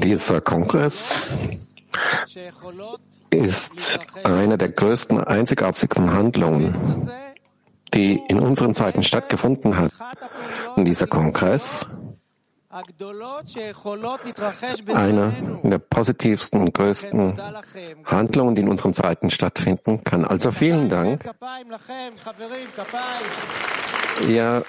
Dieser 0.00 0.40
Kongress 0.40 1.14
ist 3.30 4.00
eine 4.24 4.56
der 4.58 4.68
größten, 4.70 5.22
einzigartigsten 5.22 6.12
Handlungen, 6.12 7.10
die 7.92 8.22
in 8.28 8.38
unseren 8.40 8.72
Zeiten 8.72 9.02
stattgefunden 9.02 9.76
hat. 9.76 9.92
Und 10.76 10.86
dieser 10.86 11.06
Kongress 11.06 11.86
eine 14.94 15.60
der 15.62 15.78
positivsten, 15.78 16.60
und 16.60 16.74
größten 16.74 17.40
Handlungen, 18.04 18.54
die 18.54 18.62
in 18.62 18.68
unseren 18.68 18.92
Zeiten 18.92 19.30
stattfinden 19.30 20.04
kann. 20.04 20.24
Also 20.24 20.52
vielen 20.52 20.88
Dank. 20.88 21.24
Ihr 24.26 24.64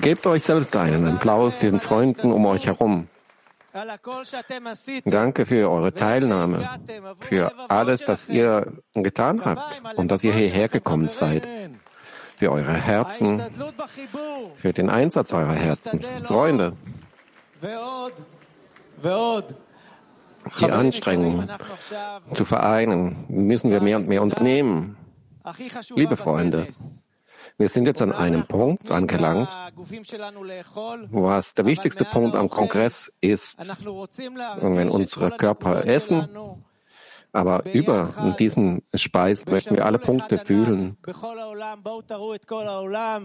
gebt 0.00 0.26
euch 0.26 0.44
selbst 0.44 0.74
einen 0.76 1.06
Applaus 1.06 1.58
den 1.58 1.80
Freunden 1.80 2.32
um 2.32 2.46
euch 2.46 2.66
herum. 2.66 3.08
Danke 5.04 5.46
für 5.46 5.70
eure 5.70 5.92
Teilnahme, 5.92 6.68
für 7.20 7.52
alles, 7.68 8.04
das 8.04 8.28
ihr 8.28 8.72
getan 8.94 9.44
habt 9.44 9.98
und 9.98 10.10
dass 10.10 10.24
ihr 10.24 10.32
hierher 10.32 10.68
gekommen 10.68 11.08
seid, 11.08 11.46
für 12.36 12.50
eure 12.50 12.72
Herzen, 12.72 13.42
für 14.56 14.72
den 14.72 14.90
Einsatz 14.90 15.32
eurer 15.32 15.54
Herzen. 15.54 16.00
Freunde, 16.24 16.72
die 20.60 20.70
Anstrengung 20.70 21.48
zu 22.34 22.44
vereinen, 22.44 23.26
müssen 23.28 23.70
wir 23.70 23.80
mehr 23.80 23.98
und 23.98 24.08
mehr 24.08 24.22
unternehmen. 24.22 24.96
Liebe 25.94 26.16
Freunde, 26.16 26.66
wir 27.58 27.68
sind 27.68 27.86
jetzt 27.86 28.00
an 28.00 28.12
einem 28.12 28.46
Punkt 28.46 28.92
angelangt, 28.92 29.48
was 31.10 31.54
der 31.54 31.66
wichtigste 31.66 32.04
Punkt 32.04 32.36
am 32.36 32.48
Kongress 32.48 33.12
ist. 33.20 33.58
Wenn 34.60 34.88
unsere 34.88 35.32
Körper 35.32 35.84
essen, 35.84 36.28
aber 37.32 37.64
über 37.72 38.36
diesen 38.38 38.82
Speis 38.94 39.44
möchten 39.46 39.74
wir 39.74 39.84
alle 39.84 39.98
Punkte 39.98 40.38
fühlen. 40.38 40.96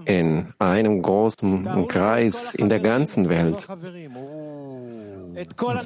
In 0.06 0.54
einem 0.58 1.02
großen 1.04 1.88
Kreis 1.88 2.56
in 2.56 2.70
der 2.70 2.80
ganzen 2.80 3.30
Welt. 3.30 3.68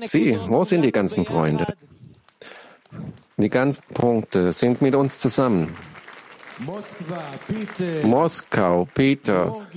Sie, 0.05 0.39
wo 0.47 0.63
sind 0.63 0.83
die 0.83 0.91
ganzen 0.93 1.25
Freunde? 1.25 1.67
Die 3.35 3.49
ganzen 3.49 3.83
Punkte 3.93 4.53
sind 4.53 4.81
mit 4.81 4.95
uns 4.95 5.19
zusammen. 5.19 5.75
Moskau, 8.03 8.87
Peter, 8.93 9.67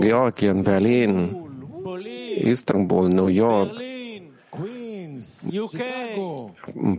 Georgien, 0.00 0.64
Berlin, 0.64 1.34
Istanbul, 2.36 3.08
New 3.08 3.28
York, 3.28 3.70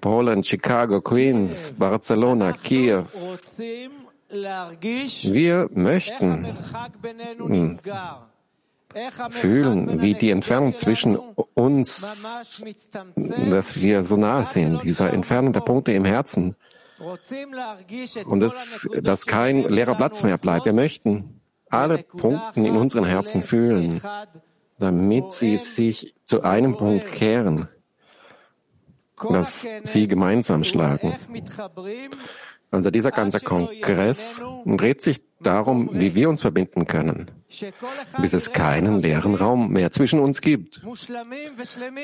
Polen, 0.02 0.44
Chicago, 0.44 1.02
Queens, 1.02 1.73
Barcelona, 1.78 2.53
Kiew. 2.53 3.03
Wir 4.30 5.70
möchten 5.73 6.48
fühlen, 9.31 10.02
wie 10.02 10.14
die 10.14 10.31
Entfernung 10.31 10.75
zwischen 10.75 11.17
uns, 11.53 12.05
dass 13.50 13.81
wir 13.81 14.03
so 14.03 14.16
nah 14.17 14.45
sind, 14.45 14.83
dieser 14.83 15.14
entfernte 15.14 15.61
Punkte 15.61 15.92
im 15.92 16.05
Herzen 16.05 16.55
und 18.25 18.39
dass, 18.39 18.87
dass 19.01 19.25
kein 19.25 19.63
leerer 19.63 19.95
Platz 19.95 20.23
mehr 20.23 20.37
bleibt. 20.37 20.65
Wir 20.65 20.73
möchten 20.73 21.41
alle 21.69 21.99
Punkte 21.99 22.61
in 22.61 22.75
unseren 22.75 23.05
Herzen 23.05 23.43
fühlen, 23.43 24.02
damit 24.80 25.33
sie 25.33 25.57
sich 25.57 26.15
zu 26.23 26.43
einem 26.43 26.77
Punkt 26.77 27.11
kehren, 27.11 27.67
dass 29.31 29.67
sie 29.83 30.07
gemeinsam 30.07 30.63
schlagen. 30.63 31.15
Also 32.69 32.91
dieser 32.91 33.11
ganze 33.11 33.39
Kongress 33.39 34.41
dreht 34.65 35.02
sich 35.02 35.21
darum, 35.39 35.89
wie 35.93 36.15
wir 36.15 36.30
uns 36.30 36.41
verbinden 36.41 36.86
können, 36.86 37.31
bis 38.21 38.33
es 38.33 38.52
keinen 38.52 38.99
leeren 38.99 39.36
Raum 39.36 39.71
mehr 39.71 39.89
zwischen 39.91 40.19
uns 40.19 40.41
gibt, 40.41 40.81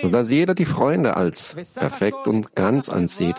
sodass 0.01 0.29
jeder 0.29 0.55
die 0.55 0.65
Freunde 0.65 1.17
als 1.17 1.55
perfekt 1.75 2.27
und 2.27 2.55
ganz 2.55 2.87
ansieht 2.87 3.35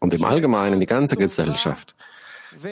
und 0.00 0.14
im 0.14 0.24
Allgemeinen 0.24 0.80
die 0.80 0.86
ganze 0.86 1.16
Gesellschaft 1.16 1.94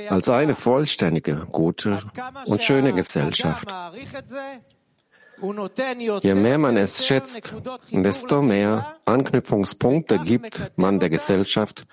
als 0.08 0.28
eine 0.28 0.54
vollständige, 0.54 1.46
gute 1.50 2.02
und 2.46 2.62
schöne 2.62 2.92
Gesellschaft. 2.92 3.68
Je 6.22 6.34
mehr 6.34 6.58
man 6.58 6.76
es 6.76 7.06
schätzt, 7.06 7.52
desto 7.90 8.40
mehr 8.40 8.96
Anknüpfungspunkte 9.04 10.20
gibt 10.20 10.72
man 10.76 11.00
der 11.00 11.10
Gesellschaft 11.10 11.86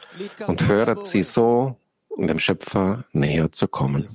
und 0.48 0.62
fördert 0.62 1.06
sie 1.06 1.24
so, 1.24 1.76
dem 2.18 2.40
Schöpfer 2.40 3.06
näher 3.14 3.52
zu 3.52 3.68
kommen. 3.68 4.08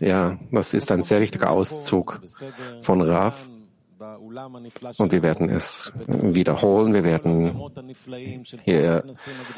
Ja, 0.00 0.38
das 0.50 0.74
ist 0.74 0.92
ein 0.92 1.02
sehr 1.02 1.20
wichtiger 1.20 1.50
Auszug 1.50 2.20
von 2.80 3.02
Rav, 3.02 3.48
und 4.98 5.12
wir 5.12 5.22
werden 5.22 5.48
es 5.48 5.92
wiederholen. 6.06 6.94
Wir 6.94 7.04
werden 7.04 7.60
hier, 8.64 9.04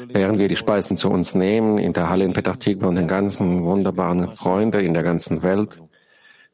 während 0.07 0.39
wir 0.39 0.47
die 0.47 0.55
Speisen 0.55 0.97
zu 0.97 1.09
uns 1.09 1.35
nehmen, 1.35 1.77
in 1.77 1.93
der 1.93 2.09
Halle 2.09 2.25
in 2.25 2.33
Petah 2.33 2.53
Tikva 2.53 2.87
und 2.87 2.95
den 2.95 3.07
ganzen 3.07 3.63
wunderbaren 3.63 4.29
Freunden 4.29 4.85
in 4.85 4.93
der 4.93 5.03
ganzen 5.03 5.43
Welt, 5.43 5.81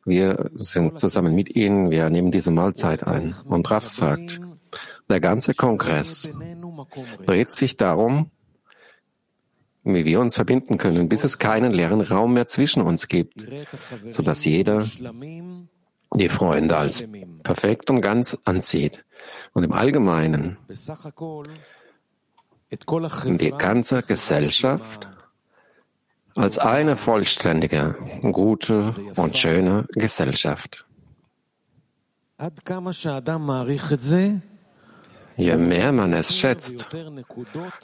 wir 0.05 0.49
sind 0.55 0.99
zusammen 0.99 1.33
mit 1.33 1.55
ihnen, 1.55 1.89
wir 1.89 2.09
nehmen 2.09 2.31
diese 2.31 2.51
Mahlzeit 2.51 3.07
ein. 3.07 3.35
Und 3.45 3.69
Raff 3.71 3.85
sagt, 3.85 4.41
der 5.09 5.19
ganze 5.19 5.53
Kongress 5.53 6.31
dreht 7.25 7.51
sich 7.51 7.77
darum, 7.77 8.31
wie 9.83 10.05
wir 10.05 10.19
uns 10.19 10.35
verbinden 10.35 10.77
können, 10.77 11.09
bis 11.09 11.23
es 11.23 11.39
keinen 11.39 11.71
leeren 11.71 12.01
Raum 12.01 12.33
mehr 12.33 12.47
zwischen 12.47 12.81
uns 12.81 13.07
gibt, 13.07 13.45
sodass 14.07 14.45
jeder 14.45 14.85
die 16.15 16.29
Freunde 16.29 16.77
als 16.77 17.03
perfekt 17.43 17.89
und 17.89 18.01
ganz 18.01 18.37
anzieht. 18.45 19.05
Und 19.53 19.63
im 19.63 19.73
Allgemeinen 19.73 20.57
die 23.37 23.51
ganze 23.51 24.01
Gesellschaft 24.03 25.07
als 26.35 26.57
eine 26.57 26.97
vollständige, 26.97 27.95
gute 28.21 28.95
und 29.15 29.37
schöne 29.37 29.85
Gesellschaft. 29.93 30.85
Je 35.35 35.57
mehr 35.57 35.91
man 35.91 36.13
es 36.13 36.35
schätzt, 36.35 36.89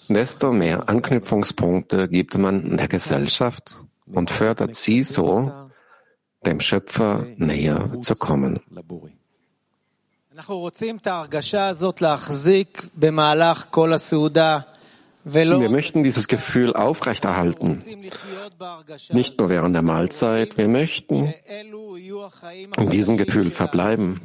desto 0.08 0.52
mehr 0.52 0.90
Anknüpfungspunkte 0.90 2.08
gibt 2.08 2.38
man 2.38 2.78
der 2.78 2.88
Gesellschaft 2.88 3.78
und 4.06 4.30
fördert 4.30 4.76
sie 4.76 5.04
so, 5.04 5.69
dem 6.46 6.60
Schöpfer 6.60 7.26
näher 7.38 8.02
zu 8.02 8.16
kommen. 8.16 8.62
Wir 15.26 15.70
möchten 15.70 16.04
dieses 16.04 16.28
Gefühl 16.28 16.74
aufrechterhalten, 16.74 17.84
nicht 19.12 19.38
nur 19.38 19.50
während 19.50 19.76
der 19.76 19.82
Mahlzeit, 19.82 20.58
wir 20.58 20.68
möchten 20.70 21.34
in 22.78 22.90
diesem 22.90 23.18
Gefühl 23.18 23.52
verbleiben. 23.52 24.22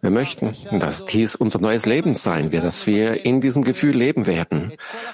Wir 0.00 0.10
möchten, 0.10 0.52
dass 0.78 1.04
dies 1.04 1.34
unser 1.34 1.60
neues 1.60 1.86
Leben 1.86 2.14
sein 2.14 2.52
wird, 2.52 2.64
dass 2.64 2.86
wir 2.86 3.24
in 3.24 3.40
diesem 3.40 3.64
Gefühl 3.64 3.96
leben 3.96 4.26
werden. 4.26 4.72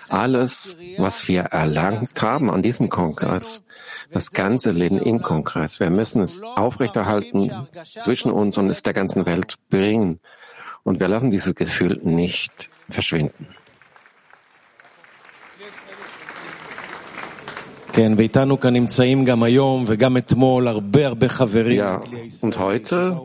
Alles, 0.09 0.77
was 0.99 1.29
wir 1.29 1.43
erlangt 1.43 2.21
haben 2.21 2.50
an 2.50 2.62
diesem 2.62 2.89
Kongress, 2.89 3.65
das 4.11 4.33
ganze 4.33 4.71
Leben 4.71 4.99
im 4.99 5.23
Kongress, 5.23 5.81
wir 5.81 5.91
müssen 5.91 6.23
es 6.23 6.43
aufrechterhalten 6.43 7.53
zwischen 8.03 8.33
uns 8.33 8.59
und 8.59 8.69
es 8.69 8.83
der 8.83 8.93
ganzen 8.94 9.27
Welt 9.27 9.56
bringen. 9.71 10.21
Und 10.83 10.99
wir 10.99 11.09
lassen 11.09 11.31
dieses 11.31 11.55
Gefühl 11.55 12.00
nicht 12.03 12.69
verschwinden. 12.91 13.49
Ja, 21.77 22.03
und 22.41 22.59
heute 22.59 23.21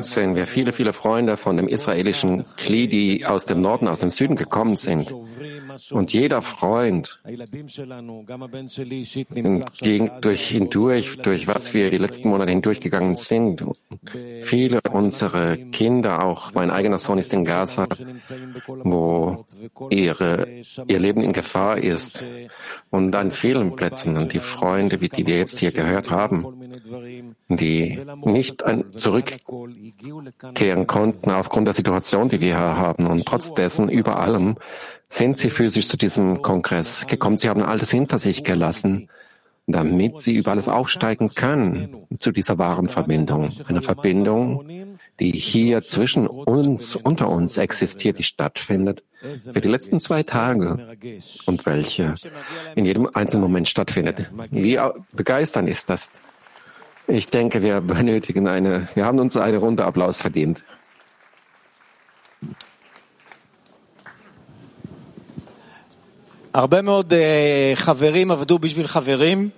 sehen 0.00 0.34
wir 0.36 0.46
viele, 0.46 0.72
viele 0.72 0.92
Freunde 0.92 1.36
von 1.36 1.56
dem 1.56 1.66
israelischen 1.68 2.44
Kli, 2.56 2.86
die 2.88 3.26
aus 3.26 3.46
dem 3.46 3.60
Norden, 3.60 3.88
aus 3.88 4.00
dem 4.00 4.10
Süden 4.10 4.36
gekommen 4.36 4.76
sind. 4.76 5.12
Und 5.90 6.12
jeder 6.12 6.42
Freund, 6.42 7.20
ging 9.80 10.10
durch 10.20 10.48
hindurch, 10.48 11.18
durch 11.18 11.46
was 11.46 11.74
wir 11.74 11.90
die 11.90 11.98
letzten 11.98 12.28
Monate 12.28 12.50
hindurchgegangen 12.50 13.16
sind, 13.16 13.64
viele 14.40 14.80
unserer 14.92 15.56
Kinder, 15.56 16.24
auch 16.24 16.52
mein 16.54 16.70
eigener 16.70 16.98
Sohn 16.98 17.18
ist 17.18 17.32
in 17.32 17.44
Gaza, 17.44 17.86
wo 18.66 19.44
ihre, 19.90 20.46
ihr 20.86 20.98
Leben 20.98 21.22
in 21.22 21.32
Gefahr 21.32 21.78
ist. 21.78 22.24
Und 22.90 23.14
an 23.16 23.30
vielen 23.30 23.76
Plätzen, 23.76 24.16
und 24.16 24.32
die 24.32 24.40
Freunde, 24.40 25.00
wie 25.00 25.08
die 25.08 25.26
wir 25.26 25.38
jetzt 25.38 25.58
hier 25.58 25.72
gehört 25.72 26.10
haben, 26.10 26.46
die 27.48 28.00
nicht 28.24 28.64
zurückkehren 28.96 30.86
konnten 30.86 31.30
aufgrund 31.30 31.66
der 31.66 31.74
Situation, 31.74 32.28
die 32.28 32.40
wir 32.40 32.56
hier 32.56 32.76
haben. 32.76 33.06
Und 33.06 33.24
trotz 33.26 33.54
dessen, 33.54 33.88
über 33.88 34.18
allem, 34.18 34.56
sind 35.08 35.36
sie 35.36 35.50
physisch 35.50 35.88
zu 35.88 35.96
diesem 35.96 36.42
Kongress 36.42 37.06
gekommen. 37.06 37.38
Sie 37.38 37.48
haben 37.48 37.62
alles 37.62 37.90
hinter 37.90 38.18
sich 38.18 38.44
gelassen 38.44 39.08
damit 39.66 40.20
sie 40.20 40.34
über 40.34 40.52
alles 40.52 40.68
aufsteigen 40.68 41.30
können 41.30 42.06
zu 42.18 42.30
dieser 42.30 42.58
wahren 42.58 42.88
Verbindung. 42.88 43.50
Eine 43.66 43.82
Verbindung, 43.82 44.98
die 45.18 45.32
hier 45.32 45.82
zwischen 45.82 46.26
uns, 46.26 46.94
unter 46.94 47.28
uns 47.28 47.58
existiert, 47.58 48.18
die 48.18 48.22
stattfindet 48.22 49.02
für 49.52 49.60
die 49.60 49.68
letzten 49.68 50.00
zwei 50.00 50.22
Tage 50.22 50.96
und 51.46 51.66
welche 51.66 52.14
in 52.76 52.84
jedem 52.84 53.08
einzelnen 53.12 53.42
Moment 53.42 53.68
stattfindet. 53.68 54.30
Wie 54.50 54.78
begeisternd 55.12 55.68
ist 55.68 55.90
das? 55.90 56.12
Ich 57.08 57.26
denke, 57.26 57.62
wir 57.62 57.80
benötigen 57.80 58.48
eine, 58.48 58.88
wir 58.94 59.04
haben 59.04 59.18
uns 59.18 59.36
eine 59.36 59.58
Runde 59.58 59.84
Applaus 59.84 60.20
verdient. 60.20 60.64
הרבה 66.55 66.81
מאוד 66.81 67.13
חברים 67.75 68.31
עבדו 68.31 68.59
בשביל 68.59 68.87
חברים. 68.87 69.49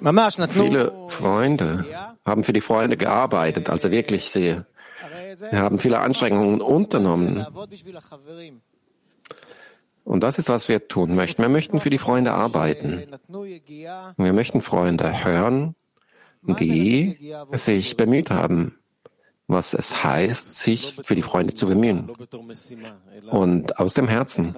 Viele 0.00 0.92
Freunde 1.08 1.84
haben 2.24 2.44
für 2.44 2.52
die 2.52 2.60
Freunde 2.60 2.96
gearbeitet, 2.96 3.68
also 3.68 3.90
wirklich, 3.90 4.30
sie 4.30 4.60
haben 5.50 5.80
viele 5.80 5.98
Anstrengungen 5.98 6.60
unternommen. 6.60 7.44
Und 10.04 10.20
das 10.22 10.38
ist, 10.38 10.48
was 10.48 10.68
wir 10.68 10.86
tun 10.86 11.16
möchten. 11.16 11.42
Wir 11.42 11.48
möchten 11.48 11.80
für 11.80 11.90
die 11.90 11.98
Freunde 11.98 12.32
arbeiten. 12.32 13.04
Wir 14.16 14.32
möchten 14.32 14.62
Freunde 14.62 15.24
hören, 15.24 15.74
die 16.42 17.18
sich 17.52 17.96
bemüht 17.96 18.30
haben, 18.30 18.78
was 19.53 19.73
es 19.73 20.03
heißt, 20.03 20.53
sich 20.53 20.95
für 21.03 21.15
die 21.15 21.21
Freunde 21.21 21.53
zu 21.53 21.67
bemühen. 21.67 22.11
Und 23.29 23.79
aus 23.79 23.93
dem 23.93 24.07
Herzen, 24.07 24.55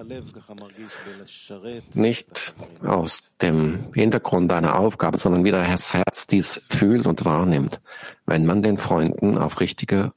nicht 1.94 2.54
aus 2.82 3.36
dem 3.40 3.92
Hintergrund 3.92 4.50
einer 4.52 4.78
Aufgabe, 4.78 5.18
sondern 5.18 5.44
wie 5.44 5.52
das 5.52 5.94
Herz 5.94 6.26
dies 6.26 6.60
fühlt 6.68 7.06
und 7.06 7.24
wahrnimmt, 7.24 7.80
wenn 8.26 8.44
man 8.46 8.62
den 8.62 8.78
Freunden 8.78 9.38
auf 9.38 9.60
richtige, 9.60 10.12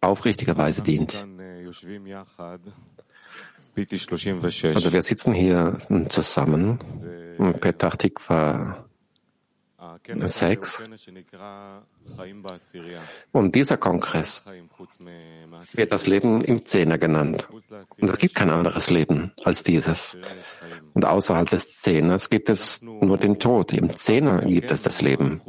aufrichtige 0.00 0.56
Weise 0.56 0.82
dient. 0.82 1.14
Also 4.74 4.92
wir 4.92 5.02
sitzen 5.02 5.32
hier 5.32 5.78
zusammen, 6.08 6.80
Petach 7.60 7.96
Tikva 7.96 8.84
6. 10.06 10.82
Und 13.32 13.54
dieser 13.54 13.76
Kongress 13.76 14.44
wird 15.72 15.92
das 15.92 16.06
Leben 16.06 16.40
im 16.42 16.62
Zehner 16.62 16.98
genannt. 16.98 17.48
Und 17.98 18.08
es 18.08 18.18
gibt 18.18 18.34
kein 18.34 18.50
anderes 18.50 18.90
Leben 18.90 19.32
als 19.44 19.62
dieses. 19.62 20.18
Und 20.94 21.04
außerhalb 21.04 21.48
des 21.50 21.70
Zehners 21.72 22.30
gibt 22.30 22.48
es 22.48 22.82
nur 22.82 23.18
den 23.18 23.38
Tod. 23.38 23.72
Im 23.72 23.96
Zehner 23.96 24.42
gibt 24.42 24.70
es 24.70 24.82
das 24.82 25.02
Leben. 25.02 25.40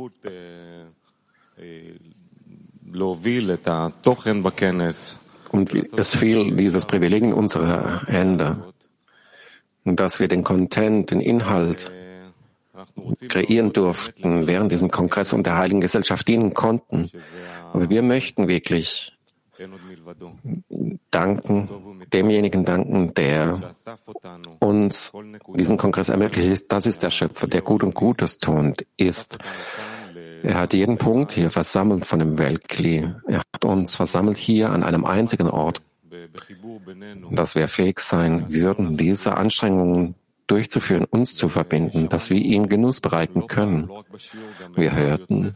Und 5.51 5.74
es 5.74 6.15
fiel 6.15 6.56
dieses 6.56 6.86
Privileg 6.86 7.24
in 7.24 7.33
unsere 7.33 8.06
Hände, 8.07 8.74
dass 9.86 10.19
wir 10.19 10.27
den 10.27 10.44
Content, 10.44 11.12
den 11.12 11.21
Inhalt 11.21 11.92
kreieren 13.29 13.73
durften 13.73 14.47
während 14.47 14.71
diesem 14.71 14.89
Kongress 14.91 15.33
und 15.33 15.45
der 15.45 15.57
Heiligen 15.57 15.81
Gesellschaft 15.81 16.27
dienen 16.27 16.53
konnten. 16.53 17.09
Aber 17.73 17.89
wir 17.89 18.01
möchten 18.01 18.47
wirklich 18.47 19.17
danken, 21.11 21.69
demjenigen 22.11 22.65
danken, 22.65 23.13
der 23.13 23.73
uns 24.59 25.11
diesen 25.55 25.77
Kongress 25.77 26.09
ermöglicht. 26.09 26.71
Das 26.71 26.85
ist 26.85 27.03
der 27.03 27.11
Schöpfer, 27.11 27.47
der 27.47 27.61
Gut 27.61 27.83
und 27.83 27.93
Gutes 27.93 28.39
tut, 28.39 28.85
ist. 28.97 29.38
Er 30.43 30.55
hat 30.55 30.73
jeden 30.73 30.97
Punkt 30.97 31.33
hier 31.33 31.51
versammelt 31.51 32.05
von 32.05 32.19
dem 32.19 32.38
Weltkli. 32.39 33.13
Er 33.27 33.39
hat 33.53 33.63
uns 33.63 33.95
versammelt 33.95 34.38
hier 34.38 34.71
an 34.71 34.83
einem 34.83 35.05
einzigen 35.05 35.49
Ort, 35.49 35.81
dass 37.31 37.55
wir 37.55 37.67
fähig 37.67 37.99
sein 37.99 38.51
würden, 38.51 38.97
diese 38.97 39.38
Anstrengungen 39.38 40.15
durchzuführen, 40.51 41.06
uns 41.06 41.33
zu 41.36 41.50
verbinden, 41.50 42.09
dass 42.09 42.30
wir 42.30 42.38
ihm 42.38 42.68
Genuss 42.68 43.00
bereiten 43.00 43.48
können. 43.48 43.89
Wir 44.75 44.94
hörten 44.94 45.51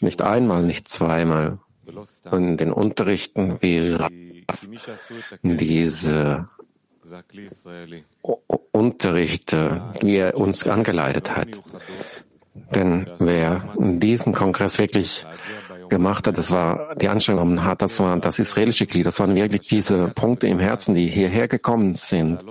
nicht 0.00 0.22
einmal, 0.22 0.62
nicht 0.62 0.88
zweimal 0.88 1.58
in 2.32 2.56
den 2.56 2.72
Unterrichten, 2.72 3.58
wie 3.60 3.98
diese 5.42 6.48
Unterrichte, 8.72 9.92
wie 10.00 10.16
er 10.16 10.36
uns 10.36 10.66
angeleitet 10.66 11.36
hat. 11.36 11.60
Denn 12.74 13.06
wer 13.18 13.74
diesen 13.78 14.32
Kongress 14.32 14.78
wirklich 14.78 15.24
gemacht 15.88 16.26
hat, 16.26 16.38
das 16.38 16.50
war 16.50 16.94
die 16.96 17.08
Anstrengung 17.08 17.64
hat, 17.64 17.82
das 17.82 17.98
war 18.00 18.18
das 18.18 18.38
israelische 18.38 18.86
Glied, 18.86 19.06
das 19.06 19.20
waren 19.20 19.34
wirklich 19.34 19.66
diese 19.66 20.08
Punkte 20.08 20.46
im 20.46 20.58
Herzen, 20.58 20.94
die 20.94 21.06
hierher 21.06 21.48
gekommen 21.48 21.94
sind, 21.94 22.44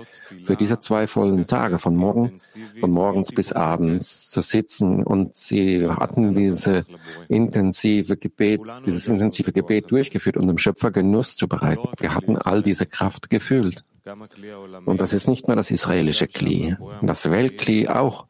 für 0.44 0.56
diese 0.56 0.78
zwei 0.78 1.06
vollen 1.06 1.46
Tage 1.46 1.78
von 1.78 1.96
morgen, 1.96 2.38
von 2.80 2.90
morgens 2.90 3.32
bis 3.32 3.52
abends 3.52 4.30
zu 4.30 4.42
sitzen. 4.42 5.02
Und 5.02 5.34
sie 5.34 5.86
hatten 5.88 6.34
diese 6.34 6.84
intensive 7.28 8.16
Gebet, 8.16 8.60
dieses 8.86 9.08
intensive 9.08 9.52
Gebet 9.52 9.90
durchgeführt, 9.90 10.36
um 10.36 10.46
dem 10.46 10.58
Schöpfer 10.58 10.90
Genuss 10.90 11.36
zu 11.36 11.48
bereiten. 11.48 11.88
Wir 11.98 12.14
hatten 12.14 12.36
all 12.36 12.62
diese 12.62 12.86
Kraft 12.86 13.30
gefühlt. 13.30 13.84
Und 14.86 15.00
das 15.00 15.12
ist 15.12 15.28
nicht 15.28 15.48
nur 15.48 15.56
das 15.56 15.70
israelische 15.70 16.28
Kli, 16.28 16.76
das 17.02 17.30
Weltkli 17.30 17.88
auch 17.88 18.27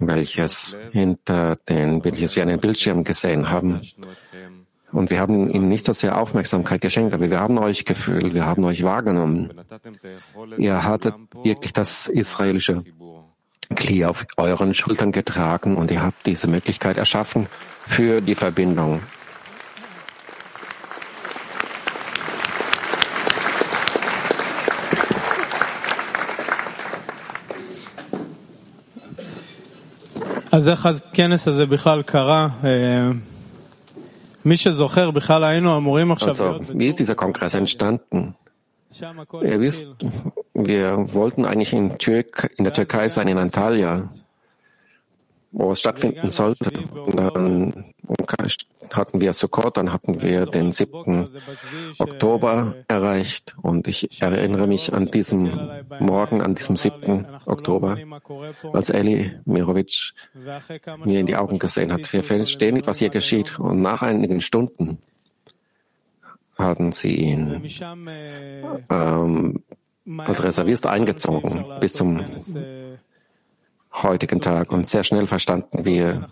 welches 0.00 0.76
hinter 0.92 1.56
den, 1.68 2.04
welches 2.04 2.36
wir 2.36 2.44
den 2.44 2.60
Bildschirm 2.60 3.04
gesehen 3.04 3.50
haben. 3.50 3.80
Und 4.92 5.10
wir 5.10 5.20
haben 5.20 5.50
ihnen 5.50 5.68
nicht 5.68 5.84
so 5.84 5.92
sehr 5.92 6.18
Aufmerksamkeit 6.18 6.80
geschenkt, 6.80 7.12
aber 7.12 7.28
wir 7.28 7.40
haben 7.40 7.58
euch 7.58 7.84
gefühlt, 7.84 8.34
wir 8.34 8.46
haben 8.46 8.64
euch 8.64 8.82
wahrgenommen. 8.82 9.52
Ihr 10.58 10.84
hattet 10.84 11.14
wirklich 11.42 11.72
das 11.72 12.06
israelische 12.06 12.82
Kli 13.74 14.04
auf 14.04 14.26
euren 14.36 14.74
Schultern 14.74 15.10
getragen 15.10 15.76
und 15.76 15.90
ihr 15.90 16.02
habt 16.02 16.24
diese 16.26 16.46
Möglichkeit 16.46 16.98
erschaffen 16.98 17.46
für 17.86 18.20
die 18.20 18.36
Verbindung. 18.36 19.00
אז 30.55 30.69
איך 30.69 30.85
הכנס 30.85 31.47
הזה 31.47 31.65
בכלל 31.65 32.01
קרה? 32.01 32.47
מי 34.45 34.57
שזוכר, 34.57 35.11
בכלל 35.11 35.43
היינו 35.43 35.77
אמורים 35.77 36.11
עכשיו 36.11 36.55
also, 36.55 36.63
Wie 36.73 36.89
ist 36.89 36.99
dieser 36.99 37.15
Kongress 37.15 37.53
entstanden? 37.53 38.33
Ihr 39.41 39.61
wisst, 39.61 39.87
wir 40.53 41.13
wollten 41.13 41.45
eigentlich 41.45 41.71
in, 41.71 41.97
Türk, 41.97 42.51
in 42.57 42.65
der 42.65 42.73
Türkei 42.73 43.07
sein, 43.07 43.27
in 43.29 43.37
Antalya, 43.37 44.09
wo 45.52 45.72
es 45.72 45.80
stattfinden 45.80 46.30
sollte. 46.30 46.70
Dann 47.14 47.92
hatten 48.92 49.20
wir 49.20 49.32
Sukkot, 49.32 49.76
dann 49.76 49.92
hatten 49.92 50.22
wir 50.22 50.46
den 50.46 50.72
7. 50.72 51.28
Oktober 51.98 52.74
erreicht 52.88 53.56
und 53.62 53.88
ich 53.88 54.22
erinnere 54.22 54.66
mich 54.66 54.92
an 54.92 55.06
diesem 55.06 55.70
Morgen, 55.98 56.42
an 56.42 56.54
diesem 56.54 56.76
7. 56.76 57.26
Oktober, 57.46 57.96
als 58.72 58.90
Eli 58.90 59.32
Mirovic 59.44 60.12
mir 61.04 61.20
in 61.20 61.26
die 61.26 61.36
Augen 61.36 61.58
gesehen 61.58 61.92
hat. 61.92 62.12
Wir 62.12 62.22
verstehen 62.22 62.74
nicht, 62.74 62.86
was 62.86 62.98
hier 62.98 63.10
geschieht 63.10 63.58
und 63.58 63.80
nach 63.82 64.02
einigen 64.02 64.40
Stunden 64.40 64.98
hatten 66.58 66.92
sie 66.92 67.14
ihn 67.14 67.62
ähm, 68.90 69.62
als 70.18 70.42
Reservist 70.42 70.86
eingezogen 70.86 71.64
bis 71.80 71.92
zum 71.94 72.24
heutigen 74.02 74.40
Tag. 74.40 74.70
Und 74.72 74.88
sehr 74.88 75.04
schnell 75.04 75.26
verstanden 75.26 75.84
wir, 75.84 76.28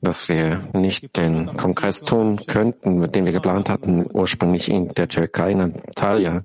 dass 0.00 0.28
wir 0.28 0.68
nicht 0.72 1.16
den 1.16 1.56
Kongress 1.56 2.02
tun 2.02 2.40
könnten, 2.46 3.10
den 3.10 3.24
wir 3.24 3.32
geplant 3.32 3.68
hatten, 3.68 4.06
ursprünglich 4.12 4.68
in 4.68 4.88
der 4.88 5.08
Türkei, 5.08 5.52
in 5.52 5.60
Antalya. 5.60 6.42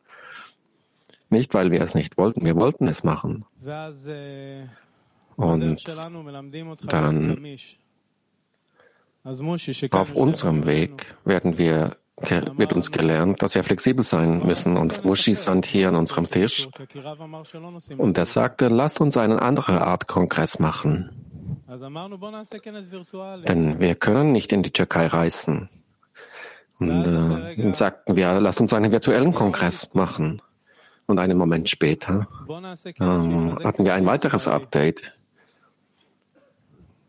Nicht, 1.29 1.53
weil 1.53 1.71
wir 1.71 1.81
es 1.81 1.95
nicht 1.95 2.17
wollten, 2.17 2.45
wir 2.45 2.55
wollten 2.55 2.87
es 2.87 3.03
machen. 3.03 3.45
Und 5.35 5.83
dann 6.87 7.47
auf 9.91 10.13
unserem 10.13 10.65
Weg 10.65 11.15
werden 11.23 11.57
wir 11.57 11.95
wird 12.31 12.73
uns 12.73 12.91
gelernt, 12.91 13.41
dass 13.41 13.55
wir 13.55 13.63
flexibel 13.63 14.03
sein 14.03 14.45
müssen. 14.45 14.77
Und 14.77 15.03
Mushi 15.05 15.35
stand 15.35 15.65
hier 15.65 15.89
an 15.89 15.95
unserem 15.95 16.25
Tisch 16.25 16.67
und 17.97 18.17
er 18.17 18.25
sagte, 18.25 18.67
lasst 18.67 19.01
uns 19.01 19.17
eine 19.17 19.41
andere 19.41 19.81
Art 19.81 20.07
Kongress 20.07 20.59
machen. 20.59 21.09
Denn 23.47 23.79
wir 23.79 23.95
können 23.95 24.31
nicht 24.31 24.51
in 24.51 24.63
die 24.63 24.71
Türkei 24.71 25.07
reisen. 25.07 25.69
Und 26.79 27.05
äh, 27.05 27.73
sagten 27.73 28.15
wir, 28.15 28.39
lasst 28.39 28.61
uns 28.61 28.73
einen 28.73 28.91
virtuellen 28.91 29.33
Kongress 29.33 29.93
machen. 29.93 30.41
Und 31.05 31.19
einen 31.19 31.37
Moment 31.37 31.69
später 31.69 32.27
ähm, 32.99 33.59
hatten 33.63 33.85
wir 33.85 33.93
ein 33.93 34.05
weiteres 34.05 34.47
Update. 34.47 35.13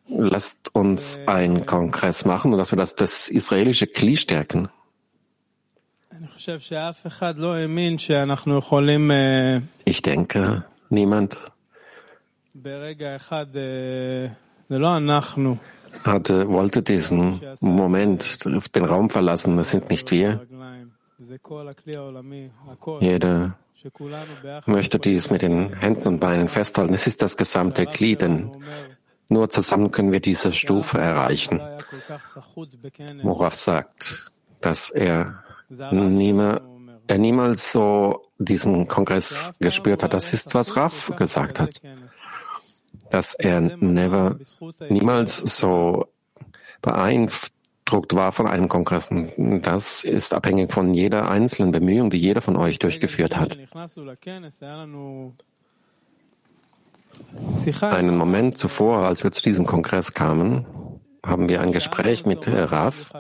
Lasst 0.09 0.75
uns 0.75 1.21
einen 1.27 1.65
Kongress 1.65 2.25
machen 2.25 2.53
und 2.53 2.59
dass 2.59 2.73
wir 2.73 2.77
das, 2.77 2.95
das 2.95 3.29
israelische 3.29 3.87
Kli 3.87 4.17
stärken. 4.17 4.69
Ich 9.85 10.03
denke, 10.03 10.65
niemand 10.89 11.39
hatte, 16.05 16.49
wollte 16.49 16.83
diesen 16.83 17.41
Moment 17.61 18.45
den 18.77 18.85
Raum 18.85 19.11
verlassen. 19.11 19.57
Das 19.57 19.71
sind 19.71 19.91
nicht 19.91 20.11
wir. 20.11 20.47
Jeder 23.01 23.59
möchte 24.67 24.99
dies 24.99 25.31
mit 25.31 25.43
den 25.43 25.73
Händen 25.75 26.09
und 26.09 26.21
Beinen 26.21 26.49
festhalten. 26.49 26.95
Es 26.95 27.07
ist 27.07 27.23
das 27.23 27.37
gesamte 27.37 27.87
Glied, 27.87 28.21
denn 28.23 28.51
nur 29.29 29.49
zusammen 29.49 29.91
können 29.91 30.13
wir 30.13 30.21
diese 30.21 30.53
Stufe 30.53 30.99
erreichen. 30.99 31.61
Worauf 33.23 33.55
sagt, 33.55 34.31
dass 34.61 34.91
er, 34.91 35.44
niemals, 35.91 36.63
er 37.07 37.19
niemals 37.19 37.73
so 37.73 38.23
diesen 38.39 38.89
Kongress 38.89 39.53
gespürt 39.61 40.03
hat. 40.03 40.15
Das 40.15 40.33
ist, 40.33 40.55
was 40.55 40.77
Raf 40.77 41.13
gesagt 41.17 41.61
hat. 41.61 41.81
Dass 43.11 43.35
er 43.35 43.61
never, 43.61 44.39
niemals 44.89 45.37
so 45.37 46.07
beeindruckt 46.83 48.15
war 48.15 48.33
von 48.33 48.47
einem 48.47 48.69
Kongress. 48.69 49.11
Das 49.37 50.05
ist 50.05 50.33
abhängig 50.33 50.73
von 50.73 50.95
jeder 50.95 51.29
einzelnen 51.29 51.73
Bemühung, 51.73 52.11
die 52.11 52.19
jeder 52.19 52.41
von 52.41 52.57
euch 52.57 52.79
durchgeführt 52.79 53.37
hat. 53.37 53.57
Einen 57.81 58.17
Moment 58.17 58.59
zuvor, 58.59 58.99
als 59.05 59.23
wir 59.23 59.31
zu 59.33 59.43
diesem 59.43 59.67
Kongress 59.67 60.15
kamen, 60.15 60.67
haben 61.25 61.49
wir 61.49 61.61
ein 61.61 61.73
Gespräch 61.73 62.27
mit 62.27 62.47
Raf. 62.49 63.13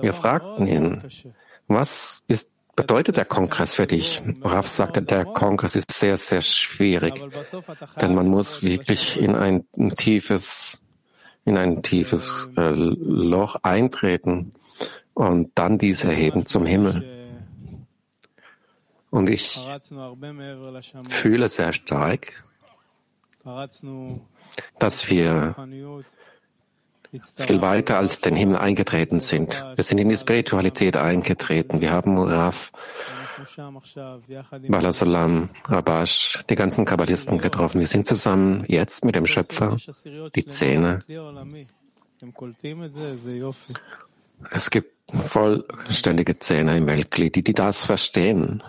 Wir 0.00 0.12
fragten 0.12 0.66
ihn, 0.66 1.02
was 1.68 2.22
ist, 2.28 2.50
bedeutet 2.74 3.16
der 3.16 3.24
Kongress 3.24 3.74
für 3.74 3.86
dich? 3.86 4.22
Raf 4.42 4.66
sagte, 4.66 5.02
der 5.02 5.24
Kongress 5.24 5.76
ist 5.76 5.92
sehr, 5.92 6.16
sehr 6.16 6.42
schwierig, 6.42 7.22
denn 8.00 8.14
man 8.14 8.28
muss 8.28 8.62
wirklich 8.62 9.20
in 9.20 9.34
ein 9.34 9.64
tiefes, 9.96 10.80
in 11.44 11.56
ein 11.56 11.82
tiefes 11.82 12.48
äh, 12.56 12.70
Loch 12.70 13.56
eintreten 13.62 14.52
und 15.14 15.52
dann 15.54 15.78
dies 15.78 16.04
erheben 16.04 16.46
zum 16.46 16.66
Himmel. 16.66 17.16
Und 19.10 19.30
ich 19.30 19.58
fühle 21.08 21.48
sehr 21.48 21.72
stark, 21.72 22.44
dass 24.78 25.08
wir 25.08 25.54
viel 27.36 27.62
weiter 27.62 27.98
als 27.98 28.20
den 28.20 28.36
Himmel 28.36 28.56
eingetreten 28.58 29.20
sind. 29.20 29.64
Wir 29.74 29.84
sind 29.84 29.98
in 29.98 30.08
die 30.08 30.16
Spiritualität 30.16 30.96
eingetreten. 30.96 31.80
Wir 31.80 31.92
haben 31.92 32.18
Rav, 32.18 32.72
Balasolam, 34.68 35.50
Rabash, 35.64 36.44
die 36.48 36.54
ganzen 36.54 36.84
Kabbalisten 36.84 37.38
getroffen. 37.38 37.80
Wir 37.80 37.86
sind 37.86 38.06
zusammen 38.06 38.64
jetzt 38.66 39.04
mit 39.04 39.14
dem 39.14 39.26
Schöpfer, 39.26 39.76
die 40.34 40.46
Zähne. 40.46 41.02
Es 44.50 44.70
gibt 44.70 44.92
vollständige 45.28 46.38
Zähne 46.38 46.76
im 46.76 46.86
Weltglied, 46.86 47.36
die, 47.36 47.42
die 47.44 47.52
das 47.52 47.84
verstehen. 47.84 48.62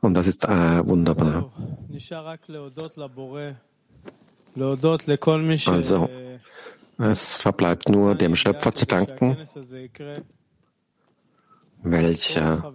Und 0.00 0.14
das 0.14 0.26
ist 0.26 0.44
äh, 0.44 0.86
wunderbar. 0.86 1.50
Also, 5.66 6.08
es 6.98 7.36
verbleibt 7.36 7.88
nur 7.88 8.14
dem 8.14 8.36
Schöpfer 8.36 8.72
zu 8.72 8.86
danken, 8.86 9.36
welcher 11.82 12.72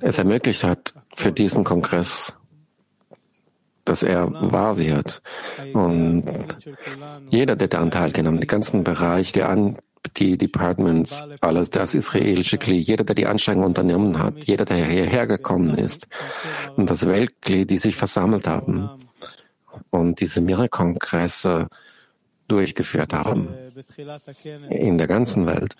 es 0.00 0.18
ermöglicht 0.18 0.64
hat 0.64 0.94
für 1.14 1.32
diesen 1.32 1.64
Kongress, 1.64 2.36
dass 3.84 4.02
er 4.02 4.30
wahr 4.30 4.76
wird. 4.76 5.22
Und 5.72 6.24
jeder, 7.30 7.56
der 7.56 7.68
daran 7.68 7.90
teilgenommen, 7.90 8.40
die 8.40 8.46
ganzen 8.46 8.84
Bereiche, 8.84 9.32
die, 9.32 9.42
An 9.42 9.78
die 10.18 10.36
Departments, 10.36 11.22
alles, 11.40 11.70
das 11.70 11.94
israelische 11.94 12.58
Glied, 12.58 12.86
jeder, 12.86 13.04
der 13.04 13.14
die 13.14 13.26
Anstrengung 13.26 13.64
unternommen 13.64 14.18
hat, 14.18 14.44
jeder, 14.44 14.66
der 14.66 14.84
hierher 14.84 15.26
gekommen 15.26 15.78
ist 15.78 16.06
und 16.76 16.90
das 16.90 17.06
Weltglied, 17.06 17.70
die 17.70 17.78
sich 17.78 17.96
versammelt 17.96 18.46
haben 18.46 18.90
und 19.90 20.20
diese 20.20 20.40
Mira-Kongresse 20.40 21.68
durchgeführt 22.48 23.14
haben 23.14 23.48
in 24.68 24.98
der 24.98 25.06
ganzen 25.06 25.46
Welt. 25.46 25.76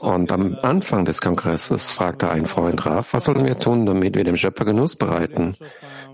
Und 0.00 0.30
am 0.30 0.58
Anfang 0.62 1.04
des 1.04 1.20
Kongresses 1.20 1.90
fragte 1.90 2.30
ein 2.30 2.46
Freund 2.46 2.86
Raf, 2.86 3.14
was 3.14 3.24
sollen 3.24 3.44
wir 3.44 3.58
tun, 3.58 3.84
damit 3.84 4.14
wir 4.14 4.22
dem 4.22 4.36
Schöpfer 4.36 4.64
Genuss 4.64 4.94
bereiten? 4.94 5.56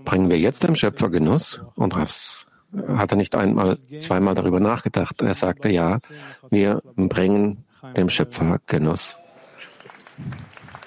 Bringen 0.03 0.29
wir 0.29 0.39
jetzt 0.39 0.63
dem 0.63 0.75
Schöpfer 0.75 1.09
Genuss? 1.09 1.61
Und 1.75 1.95
Raf 1.95 2.47
hatte 2.87 3.15
nicht 3.15 3.35
einmal, 3.35 3.77
zweimal 3.99 4.33
darüber 4.33 4.59
nachgedacht. 4.59 5.21
Er 5.21 5.35
sagte, 5.35 5.69
ja, 5.69 5.99
wir 6.49 6.81
bringen 6.95 7.63
dem 7.95 8.09
Schöpfer 8.09 8.59
Genuss. 8.65 9.17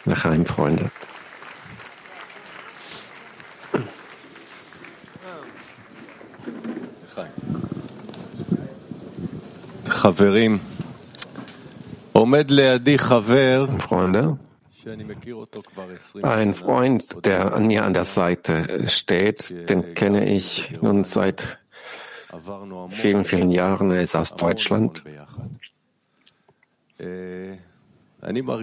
Lechaim, 0.05 0.45
Freunde. 0.45 0.91
Freunde, 13.81 14.39
ein 16.23 16.55
Freund, 16.55 17.25
der 17.25 17.55
an 17.55 17.67
mir 17.67 17.85
an 17.85 17.95
der 17.95 18.05
Seite 18.05 18.89
steht, 18.89 19.69
den 19.71 19.95
kenne 19.95 20.29
ich 20.29 20.81
nun 20.83 21.05
seit 21.05 21.59
vielen, 22.91 23.25
vielen 23.25 23.51
Jahren. 23.51 23.91
Er 23.91 24.03
ist 24.03 24.15
aus 24.15 24.37
Deutschland. 24.37 25.03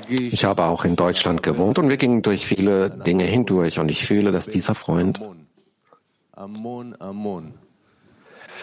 Ich 0.09 0.45
habe 0.45 0.63
auch 0.63 0.85
in 0.85 0.95
Deutschland 0.95 1.43
gewohnt 1.43 1.79
und 1.79 1.89
wir 1.89 1.97
gingen 1.97 2.21
durch 2.21 2.45
viele 2.45 2.89
Dinge 2.89 3.23
hindurch 3.23 3.79
und 3.79 3.89
ich 3.89 4.05
fühle, 4.05 4.31
dass 4.31 4.45
dieser 4.45 4.75
Freund 4.75 5.21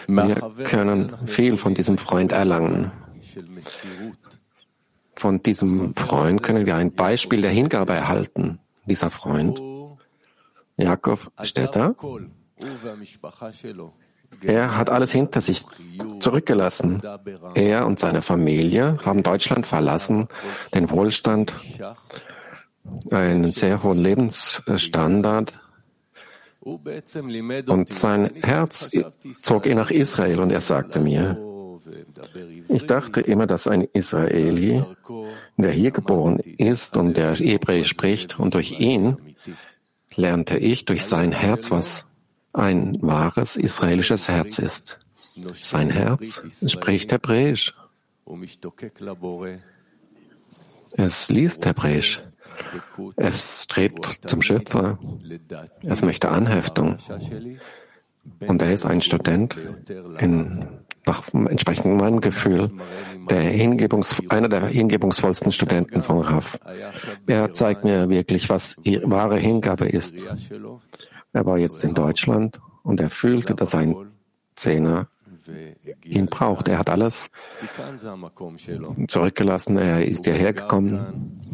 wir 0.07 0.35
können 0.65 1.13
viel 1.27 1.57
von 1.57 1.73
diesem 1.73 1.97
Freund 1.97 2.31
erlangen. 2.31 2.91
Von 5.15 5.43
diesem 5.43 5.95
Freund 5.95 6.41
können 6.43 6.65
wir 6.65 6.75
ein 6.75 6.93
Beispiel 6.93 7.41
der 7.41 7.51
Hingabe 7.51 7.93
erhalten. 7.93 8.59
Dieser 8.85 9.11
Freund, 9.11 9.61
Jakob, 10.77 11.31
steht 11.43 11.75
da. 11.75 11.93
Er 14.43 14.77
hat 14.77 14.89
alles 14.89 15.11
hinter 15.11 15.41
sich 15.41 15.65
zurückgelassen. 16.19 17.01
Er 17.55 17.85
und 17.85 17.99
seine 17.99 18.21
Familie 18.21 18.99
haben 19.03 19.23
Deutschland 19.23 19.65
verlassen, 19.67 20.27
den 20.73 20.89
Wohlstand, 20.89 21.53
einen 23.11 23.51
sehr 23.51 23.83
hohen 23.83 23.99
Lebensstandard. 23.99 25.59
Und 26.61 27.93
sein 27.93 28.31
Herz 28.41 28.91
zog 29.41 29.65
ihn 29.65 29.77
nach 29.77 29.91
Israel 29.91 30.39
und 30.39 30.51
er 30.51 30.61
sagte 30.61 30.99
mir, 30.99 31.37
ich 32.67 32.85
dachte 32.85 33.21
immer, 33.21 33.47
dass 33.47 33.67
ein 33.67 33.87
Israeli, 33.93 34.83
der 35.57 35.71
hier 35.71 35.91
geboren 35.91 36.39
ist 36.39 36.97
und 36.97 37.15
der 37.15 37.35
Hebräisch 37.35 37.89
spricht 37.89 38.39
und 38.39 38.53
durch 38.53 38.79
ihn 38.79 39.17
lernte 40.15 40.57
ich 40.57 40.85
durch 40.85 41.05
sein 41.05 41.31
Herz, 41.31 41.71
was 41.71 42.05
ein 42.53 42.97
wahres 43.01 43.55
israelisches 43.55 44.27
Herz 44.27 44.59
ist. 44.59 44.99
Sein 45.53 45.89
Herz 45.89 46.43
spricht 46.67 47.11
Hebräisch. 47.11 47.73
Es 50.91 51.29
liest 51.29 51.65
Hebräisch. 51.65 52.21
Es 53.15 53.63
strebt 53.63 54.21
zum 54.27 54.41
Schöpfer. 54.41 54.99
Es 55.81 56.01
möchte 56.01 56.29
Anheftung. 56.29 56.97
Und 58.39 58.61
er 58.61 58.73
ist 58.73 58.85
ein 58.85 59.01
Student 59.01 59.57
in 60.19 60.67
nach 61.05 61.23
entsprechend 61.33 61.97
meinem 61.97 62.21
Gefühl, 62.21 62.69
der 63.29 63.41
Hingebungs, 63.41 64.21
einer 64.29 64.49
der 64.49 64.67
hingebungsvollsten 64.67 65.51
Studenten 65.51 66.03
von 66.03 66.19
Rav. 66.21 66.59
Er 67.25 67.51
zeigt 67.51 67.83
mir 67.83 68.09
wirklich, 68.09 68.49
was 68.49 68.77
wahre 69.03 69.37
Hingabe 69.37 69.85
ist. 69.85 70.27
Er 71.33 71.45
war 71.45 71.57
jetzt 71.57 71.83
in 71.83 71.93
Deutschland 71.93 72.59
und 72.83 72.99
er 72.99 73.09
fühlte, 73.09 73.55
dass 73.55 73.73
ein 73.75 73.95
Zehner 74.55 75.07
ihn 76.03 76.27
braucht. 76.27 76.67
Er 76.67 76.77
hat 76.77 76.89
alles 76.89 77.31
zurückgelassen. 79.07 79.77
Er 79.77 80.05
ist 80.05 80.25
hierher 80.25 80.53
gekommen. 80.53 81.48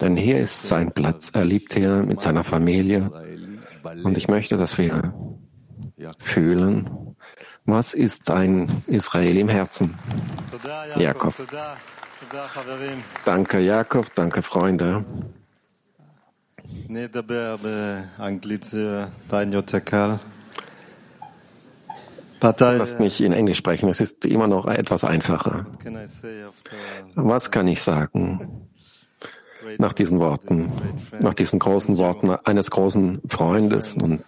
Denn 0.00 0.16
hier 0.16 0.36
ist 0.36 0.62
sein 0.62 0.92
Platz. 0.92 1.30
Er 1.34 1.44
liebt 1.44 1.74
hier 1.74 2.04
mit 2.04 2.20
seiner 2.20 2.44
Familie. 2.44 3.10
Und 4.04 4.16
ich 4.16 4.28
möchte, 4.28 4.56
dass 4.56 4.78
wir 4.78 5.12
fühlen, 6.20 7.16
was 7.64 7.94
ist 7.94 8.30
ein 8.30 8.68
Israel 8.86 9.36
im 9.36 9.48
Herzen? 9.48 9.96
Jakob. 10.96 11.34
Danke, 13.24 13.60
Jakob. 13.60 14.14
Danke, 14.14 14.42
Freunde. 14.42 15.04
Lasst 22.40 23.00
mich 23.00 23.20
in 23.20 23.32
Englisch 23.32 23.58
sprechen. 23.58 23.88
Es 23.88 24.00
ist 24.00 24.24
immer 24.24 24.46
noch 24.46 24.66
etwas 24.66 25.04
einfacher. 25.04 25.66
Was 27.14 27.50
kann 27.50 27.68
ich 27.68 27.82
sagen 27.82 28.68
nach 29.78 29.92
diesen 29.92 30.18
Worten, 30.20 30.72
nach 31.20 31.34
diesen 31.34 31.58
großen 31.58 31.96
Worten 31.96 32.30
eines 32.30 32.70
großen 32.70 33.20
Freundes 33.28 33.96
und 33.96 34.22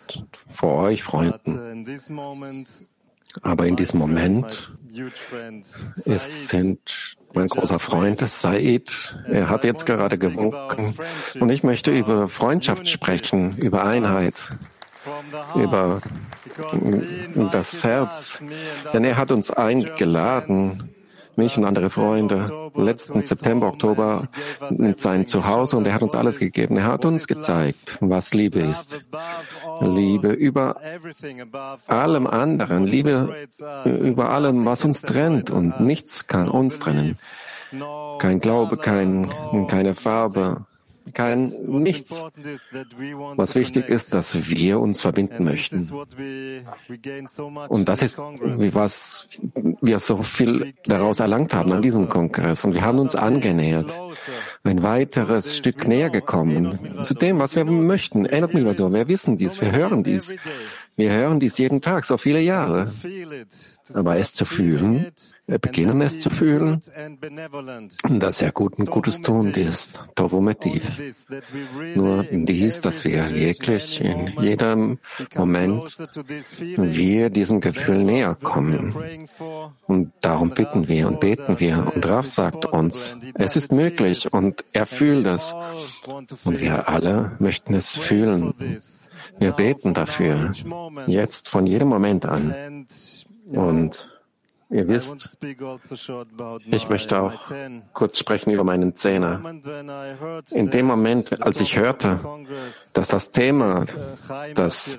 vor 0.51 0.83
euch 0.83 1.03
Freunden? 1.03 1.87
Aber 3.43 3.67
in 3.67 3.77
diesem 3.77 3.99
Moment 3.99 4.73
es 6.05 6.49
sind 6.49 7.17
mein 7.33 7.47
großer 7.47 7.79
Freund 7.79 8.29
Said. 8.29 9.17
Er 9.29 9.49
hat 9.49 9.63
jetzt 9.65 9.87
gerade 9.87 10.19
gewunken 10.19 10.95
und 11.39 11.49
ich 11.51 11.63
möchte 11.63 11.93
über 11.93 12.29
Freundschaft 12.29 12.89
sprechen, 12.89 13.57
über 13.59 13.85
Einheit, 13.85 14.35
über 15.55 16.01
das 17.53 17.85
Herz, 17.85 18.43
denn 18.93 19.05
er 19.05 19.17
hat 19.17 19.31
uns 19.31 19.51
eingeladen, 19.51 20.91
mich 21.37 21.57
und 21.57 21.65
andere 21.65 21.91
Freunde, 21.91 22.71
letzten 22.75 23.23
September, 23.23 23.69
Oktober 23.69 24.29
in 24.71 24.95
sein 24.99 25.27
Zuhause 25.27 25.77
und 25.77 25.87
er 25.87 25.95
hat 25.95 26.03
uns 26.03 26.15
alles 26.15 26.39
gegeben. 26.39 26.77
Er 26.77 26.85
hat 26.85 27.05
uns 27.05 27.27
gezeigt, 27.27 27.97
was 28.01 28.35
Liebe 28.35 28.61
ist. 28.61 29.05
Liebe 29.81 30.33
über 30.33 30.77
allem 31.87 32.27
anderen, 32.27 32.87
Liebe 32.87 33.47
über 33.85 34.31
allem, 34.31 34.67
was 34.67 34.85
uns 34.85 35.03
trennt 35.03 35.51
und 35.51 35.81
nichts 35.81 36.27
kann 36.27 36.49
uns 36.49 36.79
trennen. 36.79 37.17
Kein 38.19 38.41
Glaube, 38.41 38.77
kein, 38.77 39.31
keine 39.69 39.95
Farbe, 39.95 40.67
kein 41.13 41.43
nichts. 41.67 42.23
Was 43.37 43.55
wichtig 43.55 43.89
ist, 43.89 44.15
dass 44.15 44.49
wir 44.49 44.81
uns 44.81 45.01
verbinden 45.01 45.45
möchten. 45.45 45.89
Und 47.69 47.89
das 47.89 48.03
ist, 48.03 48.19
was 48.19 49.29
wir 49.81 49.99
so 50.01 50.23
viel 50.23 50.75
daraus 50.85 51.21
erlangt 51.21 51.55
haben 51.55 51.73
an 51.73 51.83
diesem 51.83 52.09
Kongress. 52.09 52.65
Und 52.65 52.75
wir 52.75 52.83
haben 52.83 52.99
uns 52.99 53.15
angenähert, 53.15 53.99
ein 54.65 54.83
weiteres 54.83 55.57
Stück 55.57 55.87
näher 55.89 56.11
gekommen 56.11 56.79
zu 57.03 57.15
dem, 57.15 57.39
was 57.39 57.57
wir 57.57 57.65
möchten. 57.65 58.27
Erinnert 58.27 58.55
mich 58.55 58.65
nur, 58.65 58.93
wir 58.93 59.09
wissen 59.09 59.37
dies, 59.37 59.61
wir 59.61 59.73
hören 59.73 60.05
dies. 60.05 60.35
Wir 60.97 61.13
hören 61.13 61.41
dies 61.41 61.59
jeden 61.59 61.81
Tag, 61.81 62.05
so 62.05 62.17
viele 62.19 62.41
Jahre. 62.41 62.91
Aber 63.95 64.17
es 64.19 64.35
zu 64.35 64.45
fühlen, 64.45 65.11
wir 65.47 65.59
beginnen 65.59 66.01
es 66.01 66.21
zu 66.21 66.31
fühlen, 66.31 66.81
dass 68.09 68.41
er 68.41 68.53
gut 68.53 68.79
und 68.79 68.91
Gutes 68.91 69.21
tun 69.21 69.53
ist, 69.53 70.01
Tovometiv. 70.15 71.01
Nur 71.97 72.25
dies, 72.31 72.81
dass 72.81 73.05
wir 73.05 73.35
wirklich 73.35 74.01
in 74.01 74.29
jedem 74.41 74.99
Moment 75.35 75.99
wir 76.77 77.31
diesem 77.31 77.61
Gefühl 77.61 78.05
näher 78.05 78.37
kommen. 78.37 78.95
Und 79.87 80.13
darum 80.21 80.51
bitten 80.51 80.87
wir 80.87 81.09
und 81.09 81.21
beten 81.21 81.59
wir. 81.59 81.91
Und 81.95 82.07
Raf 82.07 82.27
sagt 82.27 82.67
uns, 82.67 83.17
es 83.35 83.57
ist 83.57 83.73
möglich 83.73 84.33
und 84.33 84.65
er 84.73 84.87
fühlt 84.87 85.27
es. 85.27 85.53
Und 86.45 86.61
wir 86.61 86.89
alle 86.89 87.33
möchten 87.41 87.75
es 87.75 87.91
fühlen. 87.91 88.55
Wir 89.39 89.53
beten 89.53 89.95
dafür, 89.95 90.53
jetzt 91.07 91.49
von 91.49 91.67
jedem 91.67 91.89
Moment 91.89 92.27
an. 92.27 92.87
Und 93.47 94.09
ihr 94.69 94.87
wisst, 94.89 95.39
ich 96.71 96.89
möchte 96.89 97.21
auch 97.21 97.53
kurz 97.93 98.19
sprechen 98.19 98.51
über 98.51 98.65
meinen 98.65 98.95
Zehner. 98.95 99.41
In 100.53 100.71
dem 100.71 100.87
Moment, 100.87 101.43
als 101.43 101.61
ich 101.61 101.77
hörte, 101.77 102.21
dass 102.93 103.09
das 103.09 103.31
Thema, 103.31 103.87
dass 104.55 104.99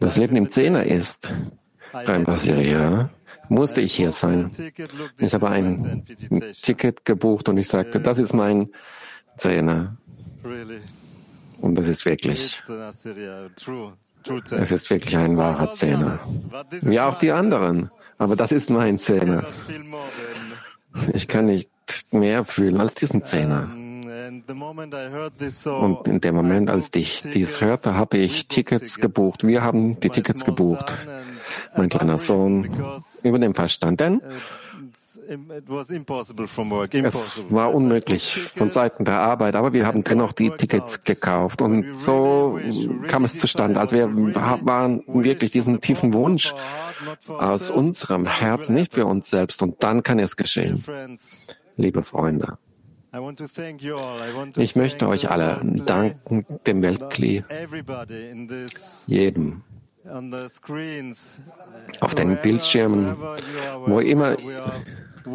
das 0.00 0.16
Leben 0.16 0.36
im 0.36 0.50
Zehner 0.50 0.84
ist, 0.84 1.30
beim 2.04 2.24
Basiria, 2.24 3.10
musste 3.48 3.80
ich 3.80 3.94
hier 3.94 4.12
sein. 4.12 4.50
Ich 5.18 5.34
habe 5.34 5.48
ein 5.48 6.04
Ticket 6.62 7.04
gebucht 7.04 7.48
und 7.48 7.58
ich 7.58 7.68
sagte, 7.68 8.00
das 8.00 8.18
ist 8.18 8.34
mein 8.34 8.70
Zehner. 9.36 9.96
Und 11.60 11.74
das 11.76 11.88
ist 11.88 12.04
wirklich, 12.04 12.58
es 14.50 14.70
ist 14.70 14.90
wirklich 14.90 15.16
ein 15.16 15.36
wahrer 15.36 15.72
Zehner. 15.72 16.20
Wie 16.82 17.00
auch 17.00 17.18
die 17.18 17.32
anderen. 17.32 17.90
Aber 18.18 18.36
das 18.36 18.52
ist 18.52 18.70
mein 18.70 18.98
Zehner. 18.98 19.44
Ich 21.12 21.28
kann 21.28 21.46
nicht 21.46 21.70
mehr 22.10 22.44
fühlen 22.44 22.80
als 22.80 22.94
diesen 22.94 23.22
Zehner. 23.24 23.68
Und 25.64 26.08
in 26.08 26.20
dem 26.20 26.34
Moment, 26.34 26.70
als 26.70 26.90
ich 26.94 27.22
dies 27.32 27.60
hörte, 27.60 27.94
habe 27.94 28.18
ich 28.18 28.48
Tickets 28.48 28.98
gebucht. 28.98 29.46
Wir 29.46 29.62
haben 29.62 30.00
die 30.00 30.10
Tickets 30.10 30.44
gebucht. 30.44 30.92
Mein 31.76 31.88
kleiner 31.88 32.18
Sohn 32.18 32.68
über 33.22 33.38
den 33.38 33.54
Verstand. 33.54 34.00
Denn 34.00 34.20
es 37.04 37.50
war 37.50 37.74
unmöglich 37.74 38.38
von 38.54 38.70
Seiten 38.70 39.04
der 39.04 39.20
Arbeit, 39.20 39.54
aber 39.54 39.72
wir 39.72 39.86
haben 39.86 40.02
dennoch 40.02 40.32
die 40.32 40.50
Tickets 40.50 41.02
gekauft. 41.02 41.62
Und 41.62 41.96
so 41.96 42.58
kam 43.08 43.24
es 43.24 43.38
zustande. 43.38 43.80
Also 43.80 43.96
wir 43.96 44.08
waren 44.34 45.02
wirklich 45.06 45.52
diesen 45.52 45.80
tiefen 45.80 46.12
Wunsch 46.12 46.52
aus 47.28 47.70
unserem 47.70 48.26
Herzen, 48.26 48.74
nicht 48.74 48.94
für 48.94 49.06
uns 49.06 49.28
selbst. 49.30 49.62
Und 49.62 49.82
dann 49.82 50.02
kann 50.02 50.18
es 50.18 50.36
geschehen. 50.36 50.82
Liebe 51.76 52.02
Freunde, 52.02 52.58
ich 54.56 54.76
möchte 54.76 55.08
euch 55.08 55.30
alle 55.30 55.60
danken, 55.64 56.44
dem 56.66 56.82
Weltkli, 56.82 57.44
jedem, 59.06 59.62
auf 62.00 62.14
den 62.14 62.36
Bildschirmen, 62.42 63.16
wo 63.86 64.00
immer 64.00 64.36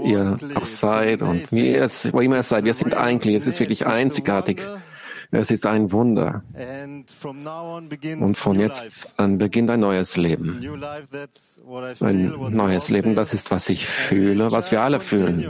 ihr 0.04 0.38
auch 0.56 0.66
seid 0.66 1.22
und 1.22 1.52
wie 1.52 1.76
es, 1.76 2.12
wo 2.14 2.20
immer 2.22 2.38
ihr 2.38 2.44
seid. 2.44 2.64
Wir 2.64 2.74
sind 2.74 2.94
eigentlich, 2.96 3.36
es 3.36 3.48
ist 3.48 3.60
wirklich 3.60 3.86
einzigartig. 3.86 4.62
Es 5.34 5.50
ist 5.50 5.66
ein 5.66 5.94
Wunder. 5.94 6.44
Und 8.20 8.38
von 8.38 8.60
jetzt 8.60 9.14
an 9.18 9.38
beginnt 9.38 9.70
ein 9.70 9.80
neues 9.80 10.18
Leben. 10.18 10.60
Ein 12.02 12.36
neues 12.50 12.90
Leben, 12.90 13.16
das 13.16 13.34
ist, 13.34 13.50
was 13.50 13.70
ich 13.70 13.88
fühle, 13.88 14.52
was 14.52 14.72
wir 14.72 14.82
alle 14.82 15.00
fühlen. 15.00 15.50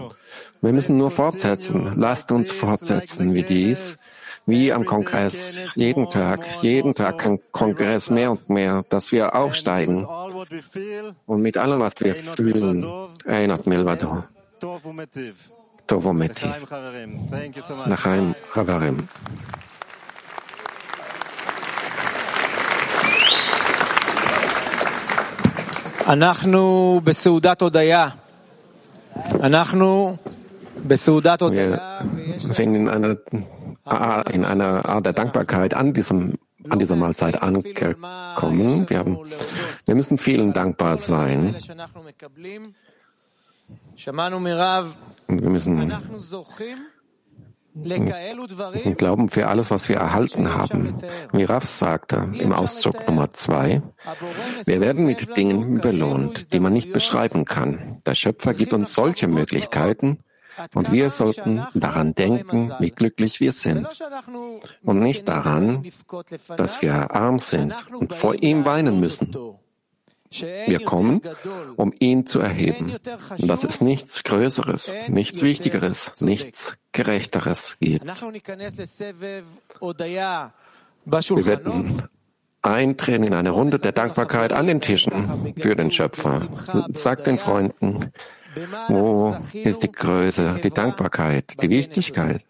Wir 0.61 0.71
müssen 0.71 0.97
nur 0.97 1.09
fortsetzen. 1.09 1.93
Lasst 1.95 2.31
uns 2.31 2.51
fortsetzen 2.51 3.33
wie 3.33 3.43
dies 3.43 3.97
wie 4.45 4.73
am 4.73 4.85
Kongress, 4.85 5.57
jeden 5.75 6.09
Tag, 6.09 6.45
jeden 6.61 6.93
Tag 6.93 7.25
am 7.25 7.39
Kongress 7.51 8.09
mehr 8.09 8.31
und 8.31 8.49
mehr, 8.49 8.83
dass 8.89 9.11
wir 9.11 9.35
aufsteigen. 9.35 10.07
Und 11.26 11.42
mit 11.42 11.56
allem, 11.56 11.80
was 11.80 11.94
wir 12.00 12.14
fühlen, 12.14 12.86
erinnert 13.24 13.66
Milvado. 13.66 14.24
Tovometiv. 15.86 16.52
Lachaim 17.86 18.34
Havarim. 18.54 18.96
אנחנו 26.06 27.00
בסעודת 27.04 27.62
הודיה. 27.62 28.08
אנחנו 29.42 30.16
בסעודת 30.86 31.42
הודיה. 31.42 31.76
Wir 32.46 32.52
sind 32.52 32.74
in 32.74 32.88
einer 32.88 33.16
in 34.32 34.44
einer 34.44 34.84
Art 34.88 35.06
der 35.06 35.12
Dankbarkeit 35.12 35.74
an 35.74 35.92
diesem 35.92 36.34
an 36.69 36.79
dieser 36.79 36.95
Mahlzeit 36.95 37.41
angekommen. 37.41 38.89
Wir, 38.89 38.99
haben, 38.99 39.19
wir 39.85 39.95
müssen 39.95 40.17
vielen 40.17 40.53
dankbar 40.53 40.97
sein. 40.97 41.55
Und 45.27 45.41
wir 45.41 45.49
müssen 45.49 45.93
und 47.73 48.97
glauben 48.97 49.29
für 49.29 49.47
alles, 49.47 49.71
was 49.71 49.87
wir 49.87 49.95
erhalten 49.95 50.53
haben. 50.53 50.97
Wie 51.31 51.45
Raff 51.45 51.65
sagte 51.65 52.29
im 52.33 52.51
Ausdruck 52.51 53.07
Nummer 53.07 53.31
zwei, 53.31 53.81
wir 54.65 54.81
werden 54.81 55.05
mit 55.05 55.37
Dingen 55.37 55.79
belohnt, 55.79 56.51
die 56.51 56.59
man 56.59 56.73
nicht 56.73 56.91
beschreiben 56.91 57.45
kann. 57.45 58.01
Der 58.05 58.15
Schöpfer 58.15 58.53
gibt 58.53 58.73
uns 58.73 58.93
solche 58.93 59.27
Möglichkeiten, 59.27 60.19
und 60.73 60.91
wir 60.91 61.09
sollten 61.09 61.65
daran 61.73 62.15
denken, 62.15 62.73
wie 62.79 62.91
glücklich 62.91 63.39
wir 63.39 63.51
sind. 63.51 63.87
Und 64.83 64.99
nicht 64.99 65.27
daran, 65.27 65.83
dass 66.57 66.81
wir 66.81 67.11
arm 67.11 67.39
sind 67.39 67.73
und 67.93 68.13
vor 68.13 68.35
ihm 68.35 68.65
weinen 68.65 68.99
müssen. 68.99 69.35
Wir 70.31 70.83
kommen, 70.83 71.21
um 71.75 71.93
ihn 71.99 72.25
zu 72.25 72.39
erheben. 72.39 72.95
Und 73.37 73.49
dass 73.49 73.65
es 73.65 73.81
nichts 73.81 74.23
Größeres, 74.23 74.95
nichts 75.09 75.41
Wichtigeres, 75.41 76.21
nichts 76.21 76.77
Gerechteres 76.93 77.75
gibt. 77.79 78.05
Wir 78.05 78.15
werden 81.45 82.03
eintreten 82.61 83.23
in 83.23 83.33
eine 83.33 83.49
Runde 83.49 83.79
der 83.79 83.91
Dankbarkeit 83.91 84.53
an 84.53 84.67
den 84.67 84.79
Tischen 84.81 85.53
für 85.59 85.75
den 85.75 85.89
Schöpfer. 85.91 86.47
Sagt 86.93 87.27
den 87.27 87.39
Freunden, 87.39 88.13
wo 88.87 89.37
ist 89.53 89.83
die 89.83 89.91
Größe, 89.91 90.59
die 90.63 90.69
Dankbarkeit, 90.69 91.61
die 91.61 91.69
Wichtigkeit? 91.69 92.43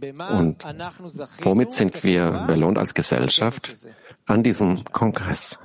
Und 0.00 0.64
womit 1.42 1.72
sind 1.72 2.02
wir 2.02 2.44
belohnt 2.48 2.78
als 2.78 2.94
Gesellschaft 2.94 3.72
an 4.26 4.42
diesem 4.42 4.84
Kongress? 4.84 5.60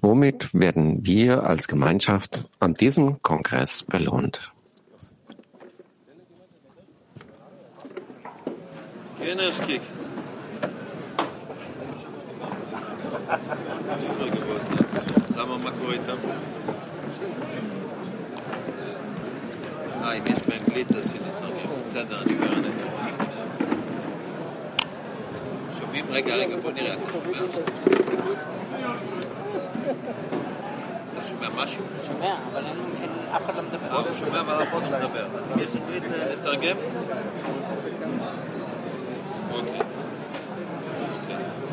Womit 0.00 0.52
werden 0.52 1.06
wir 1.06 1.44
als 1.44 1.68
Gemeinschaft 1.68 2.44
an 2.58 2.74
diesem 2.74 3.22
Kongress 3.22 3.84
belohnt? 3.84 4.52
אה, 20.02 20.12
אם 20.12 20.22
יש 20.26 20.48
באנגלית 20.48 20.92
אז 20.92 21.10
שנתרגם. 21.12 21.78
בסדר, 21.80 22.22
אני 22.22 22.34
שומעים? 25.80 26.04
רגע, 26.10 26.34
רגע, 26.34 26.56
בוא 26.56 26.70
נראה, 26.72 26.94
אתה 26.94 27.12
שומע? 27.12 27.38
אתה 31.12 31.22
שומע 31.28 31.48
משהו? 31.64 31.82
שומע, 32.06 32.34
אבל 32.52 32.62
אף 33.36 33.44
אחד 33.44 33.56
לא 33.56 33.62
מדבר. 33.62 33.92
לא, 33.92 33.98
הוא 33.98 34.16
שומע, 34.18 34.40
אבל 34.40 34.62
אף 34.62 34.68
אחד 34.68 34.92
לא 34.92 34.98
מדבר. 34.98 35.26
אז 35.26 35.60
יש 35.60 35.68
אנגלית 35.82 36.02
לתרגם? 36.32 36.76
אוקיי. 39.52 39.80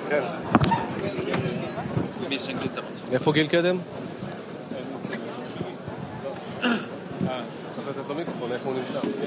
כן. 0.10 0.24
יש 2.30 2.50
אנגלית 2.50 2.72
אתה 2.74 2.82
רוצה? 2.82 3.14
איפה 3.14 3.34
גיל 3.34 3.48
קדם? 3.48 3.78
człowieku, 8.26 8.40
bo 8.40 8.54
jaką 8.54 8.74
nim 8.74 8.84
sam. 8.94 9.20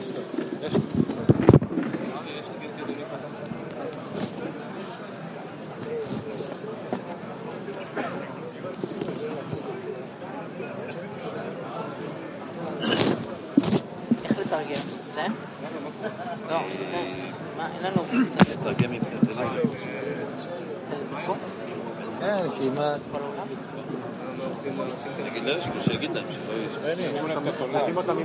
אותם 27.97 28.19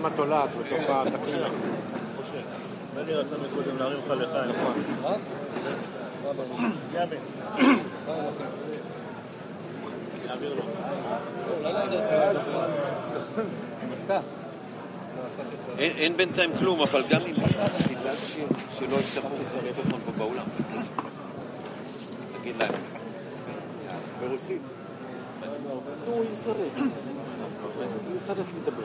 לך. 4.50 4.58
אין- 15.80 16.18
בינתיים 16.18 16.52
כלום, 16.60 16.82
אבל 16.82 17.04
גם 17.10 17.22
אם... 17.22 17.34
שלא 18.80 18.96
יפתחו 18.96 19.30
טלפון 19.46 20.00
פה 20.06 20.12
באולם. 20.18 20.46
תגיד 22.42 22.56
להם. 22.60 22.72
ברוסית. 24.22 24.62
ويصرف 26.08 26.58
يصرف 28.16 28.48
بالدبل 28.54 28.84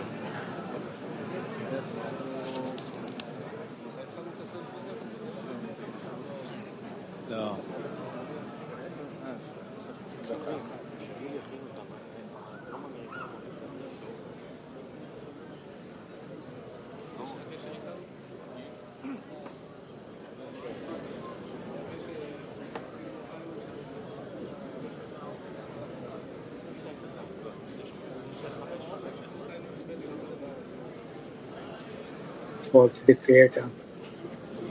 fall 32.72 32.88
to 32.88 33.06
the 33.06 33.14
Creator 33.14 33.70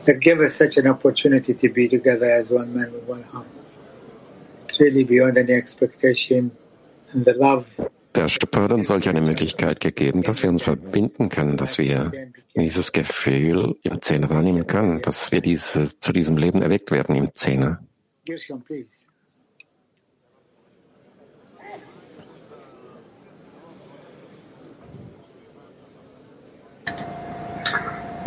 that 0.05 0.19
gave 0.19 0.39
us 0.41 0.55
such 0.55 0.77
an 0.77 0.87
opportunity 0.87 1.53
to 1.53 1.69
be 1.69 1.87
together 1.87 2.25
as 2.25 2.49
one 2.49 2.73
man 2.73 2.91
with 2.91 3.03
one 3.07 3.23
heart. 3.23 3.47
It's 4.65 4.79
really 4.79 5.03
beyond 5.03 5.37
any 5.37 5.53
expectation, 5.53 6.51
and 7.13 7.23
the 7.23 7.33
love 7.33 7.65
Der 8.13 8.27
Schöpfer 8.27 8.63
hat 8.63 8.73
uns 8.73 8.87
solch 8.87 9.07
eine 9.07 9.21
Möglichkeit 9.21 9.79
gegeben, 9.79 10.21
dass 10.21 10.43
wir 10.43 10.49
uns 10.49 10.63
verbinden 10.63 11.29
können, 11.29 11.55
dass 11.55 11.77
wir 11.77 12.11
dieses 12.57 12.91
Gefühl 12.91 13.75
im 13.83 14.01
Zehner 14.01 14.29
wahrnehmen 14.29 14.67
können, 14.67 15.01
dass 15.01 15.31
wir 15.31 15.39
dieses, 15.39 15.97
zu 15.97 16.11
diesem 16.11 16.35
Leben 16.35 16.61
erweckt 16.61 16.91
werden 16.91 17.15
im 17.15 17.33
Zehner. 17.33 17.81
Gershon, 18.25 18.61
please. 18.61 19.00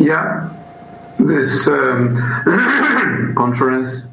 Yeah, 0.05 0.49
this 1.17 1.67
um, 1.67 2.15
conference. 3.33 4.07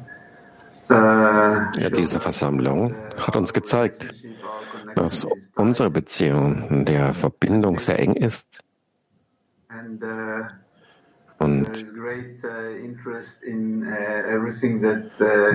Uh, 0.89 1.69
Ja, 1.77 1.89
diese 1.91 2.19
Versammlung 2.19 2.95
hat 3.15 3.35
uns 3.35 3.53
gezeigt, 3.53 4.11
dass 4.95 5.27
unsere 5.55 5.91
Beziehung 5.91 6.85
der 6.85 7.13
Verbindung 7.13 7.77
sehr 7.77 7.99
eng 7.99 8.15
ist 8.15 8.59
uh, 9.71 10.47
und 11.37 11.69
uh, 11.69 12.07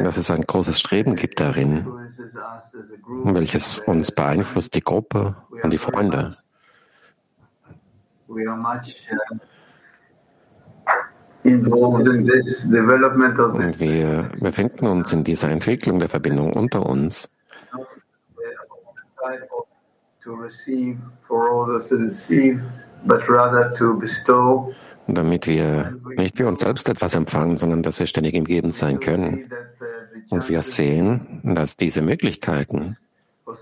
dass 0.04 0.16
es 0.16 0.30
ein 0.30 0.42
großes 0.42 0.78
Streben 0.78 1.16
gibt 1.16 1.40
darin, 1.40 1.84
welches 3.24 3.80
uns 3.80 4.12
beeinflusst, 4.12 4.76
die 4.76 4.82
Gruppe 4.82 5.34
und 5.62 5.70
die 5.70 5.78
Freunde. 5.78 6.36
We 8.28 8.46
are 8.46 8.56
much 8.56 9.08
uh, 9.10 9.36
involved 9.36 9.36
in 9.36 9.36
this 9.36 9.36
development 9.36 9.36
of 9.36 9.46
Und 10.86 10.96
this. 10.96 11.27
Wir 13.78 14.30
befinden 14.40 14.86
uns 14.86 15.12
in 15.12 15.24
dieser 15.24 15.50
Entwicklung 15.50 15.98
der 16.00 16.08
Verbindung 16.08 16.52
unter 16.52 16.84
uns, 16.84 17.28
not 17.72 17.86
side 19.22 19.42
of 19.50 19.66
to 20.22 20.34
receive 20.34 20.98
for 21.26 21.50
others 21.50 21.88
to 21.88 21.96
receive, 21.96 22.62
but 23.04 23.28
rather 23.28 23.74
to 23.76 23.94
bestow. 23.98 24.74
damit 25.08 25.46
wir 25.46 25.98
nicht 26.16 26.36
für 26.36 26.46
uns 26.46 26.60
selbst 26.60 26.88
etwas 26.88 27.14
empfangen, 27.14 27.56
sondern 27.56 27.82
dass 27.82 27.98
wir 27.98 28.06
ständig 28.06 28.34
im 28.34 28.44
Geben 28.44 28.72
sein 28.72 29.00
können. 29.00 29.50
Uh, 29.50 30.34
Und 30.34 30.48
wir 30.48 30.62
sehen, 30.62 31.40
dass 31.42 31.76
diese 31.76 32.02
Möglichkeiten, 32.02 32.98
uh, 33.46 33.52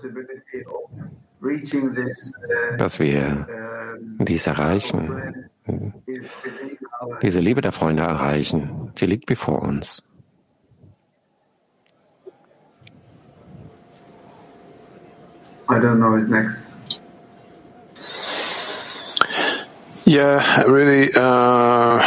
dass 2.77 2.99
wir 2.99 3.47
dies 4.19 4.47
erreichen, 4.47 5.45
diese 7.21 7.39
Liebe 7.39 7.61
der 7.61 7.71
Freunde 7.71 8.03
erreichen, 8.03 8.91
sie 8.95 9.05
liegt 9.05 9.25
bevor 9.25 9.61
uns. 9.61 10.03
I 15.69 15.73
don't 15.73 15.97
know 15.97 16.11
who's 16.11 16.29
next. 16.29 16.55
Yeah, 20.05 20.63
really. 20.63 21.11
Uh, 21.13 22.01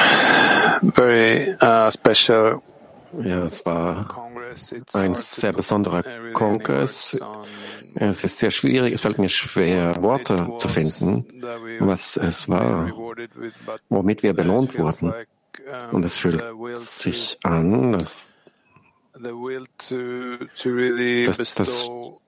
very 0.97 1.55
uh, 1.61 1.91
special 1.91 2.63
Ja, 3.19 3.45
es 3.45 3.67
war 3.67 4.07
ein 4.93 5.15
sehr 5.15 5.53
besonderer 5.53 6.05
Kongress. 6.33 7.19
Es 7.95 8.25
ist 8.25 8.39
sehr 8.39 8.51
schwierig, 8.51 8.95
es 8.95 9.01
fällt 9.01 9.19
mir 9.19 9.29
schwer, 9.29 10.03
Worte 10.03 10.49
zu 10.59 10.69
finden, 10.69 11.25
was 11.81 12.17
es 12.17 12.49
war, 12.49 12.91
womit 13.89 14.23
wir 14.23 14.33
belohnt 14.33 14.79
wurden. 14.79 15.13
Und 15.93 16.05
es 16.05 16.17
fühlt 16.17 16.43
sich 16.77 17.39
an, 17.43 17.93
dass 17.93 18.37
really 20.65 21.27
das, 21.27 21.57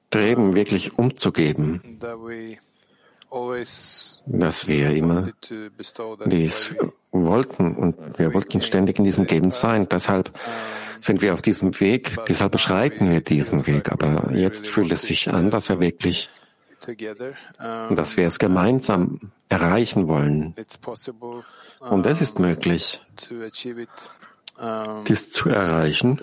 Streben 0.09 0.55
wirklich 0.55 0.99
umzugeben, 0.99 1.99
dass 4.27 4.69
wir 4.69 4.91
immer 4.91 5.33
dies 6.27 6.75
wollten 7.13 7.77
und 7.77 8.19
wir 8.19 8.33
wollten 8.35 8.61
ständig 8.61 8.99
in 8.99 9.05
diesem 9.05 9.27
Geben 9.27 9.51
sein. 9.51 9.89
Deshalb 9.89 10.33
sind 11.01 11.21
wir 11.21 11.35
auf 11.35 11.43
diesem 11.43 11.79
Weg, 11.81 12.17
deshalb 12.29 12.53
beschreiten 12.53 13.11
wir 13.11 13.21
diesen 13.21 13.67
Weg. 13.67 13.93
Aber 13.93 14.33
jetzt 14.33 14.67
fühlt 14.67 14.93
es 14.93 15.03
sich 15.03 15.31
an, 15.31 15.51
dass 15.51 15.69
wir 15.69 15.81
wirklich, 15.81 16.31
dass 17.91 18.17
wir 18.17 18.27
es 18.27 18.39
gemeinsam 18.39 19.19
erreichen 19.49 20.09
wollen. 20.09 20.55
Und 21.81 22.07
es 22.07 22.21
ist 22.21 22.39
möglich, 22.39 23.03
dies 25.09 25.31
zu 25.33 25.49
erreichen. 25.49 26.21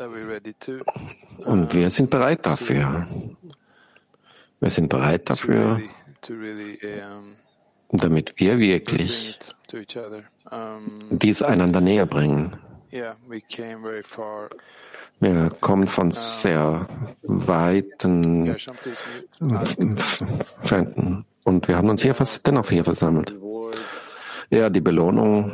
Und 1.37 1.73
wir 1.73 1.89
sind 1.89 2.09
bereit 2.09 2.45
dafür. 2.45 3.07
Wir 4.61 4.69
sind 4.69 4.89
bereit 4.89 5.29
dafür, 5.29 5.81
damit 7.91 8.39
wir 8.39 8.59
wirklich 8.59 9.39
dies 11.11 11.41
einander 11.41 11.81
näher 11.81 12.05
bringen. 12.05 12.55
Wir 15.21 15.49
kommen 15.61 15.87
von 15.87 16.11
sehr 16.11 16.87
weiten. 17.23 18.55
Fänden. 20.61 21.25
Und 21.43 21.67
wir 21.67 21.77
haben 21.77 21.89
uns 21.89 22.01
hier 22.01 22.15
fast 22.15 22.45
dennoch 22.47 22.69
hier 22.69 22.83
versammelt. 22.83 23.33
Ja, 24.49 24.69
die 24.69 24.81
Belohnung, 24.81 25.51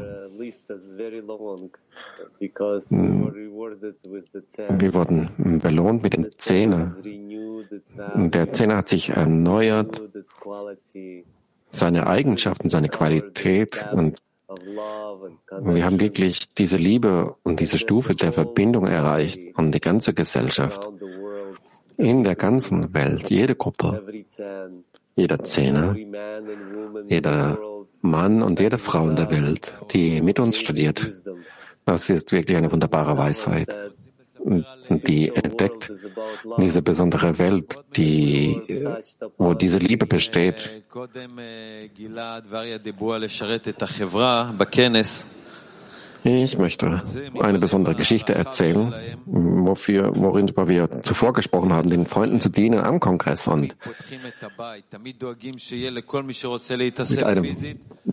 because 2.39 2.91
Mm. 2.95 3.33
wir 3.33 4.93
wurden 4.93 5.59
belohnt 5.61 6.03
mit 6.03 6.13
den 6.13 6.31
Zähnen. 6.37 6.93
renewed 7.03 7.71
its 7.71 7.93
Der 7.95 8.53
Zehner 8.53 8.77
hat 8.77 8.87
sich 8.89 9.09
erneuert, 9.09 10.01
seine 11.75 12.07
Eigenschaften, 12.07 12.69
seine 12.69 12.89
Qualität. 12.89 13.85
Und 13.91 14.17
wir 15.61 15.85
haben 15.85 15.99
wirklich 15.99 16.53
diese 16.53 16.77
Liebe 16.77 17.35
und 17.43 17.59
diese 17.59 17.77
Stufe 17.77 18.15
der 18.15 18.31
Verbindung 18.31 18.87
erreicht 18.87 19.39
und 19.57 19.71
die 19.71 19.81
ganze 19.81 20.13
Gesellschaft. 20.13 20.87
In 21.97 22.23
der 22.23 22.35
ganzen 22.35 22.93
Welt, 22.93 23.29
jede 23.29 23.55
Gruppe, 23.55 24.03
jeder 25.15 25.43
Zehner, 25.43 25.95
jeder 27.07 27.57
Mann 28.01 28.41
und 28.41 28.59
jede 28.59 28.77
Frau 28.77 29.07
in 29.07 29.15
der 29.15 29.31
Welt, 29.31 29.73
die 29.91 30.21
mit 30.21 30.39
uns 30.39 30.57
studiert. 30.57 31.09
Das 31.85 32.09
ist 32.09 32.31
wirklich 32.31 32.57
eine 32.57 32.71
wunderbare 32.71 33.17
Weisheit, 33.17 33.73
die 34.89 35.31
entdeckt 35.33 35.91
diese 36.57 36.81
besondere 36.81 37.39
Welt, 37.39 37.75
die, 37.95 38.61
wo 39.37 39.53
diese 39.53 39.79
Liebe 39.79 40.05
besteht. 40.05 40.83
Ich 46.23 46.57
möchte 46.57 47.03
eine 47.39 47.59
besondere 47.59 47.95
Geschichte 47.95 48.33
erzählen, 48.33 48.93
wofür, 49.25 50.11
worin 50.15 50.51
wir 50.55 51.01
zuvor 51.03 51.33
gesprochen 51.33 51.71
haben, 51.71 51.89
den 51.89 52.07
Freunden 52.07 52.41
zu 52.41 52.49
dienen 52.49 52.79
am 52.79 52.99
Kongress 52.99 53.47
und 53.47 53.75
mit 57.09 57.23
einem 57.23 57.45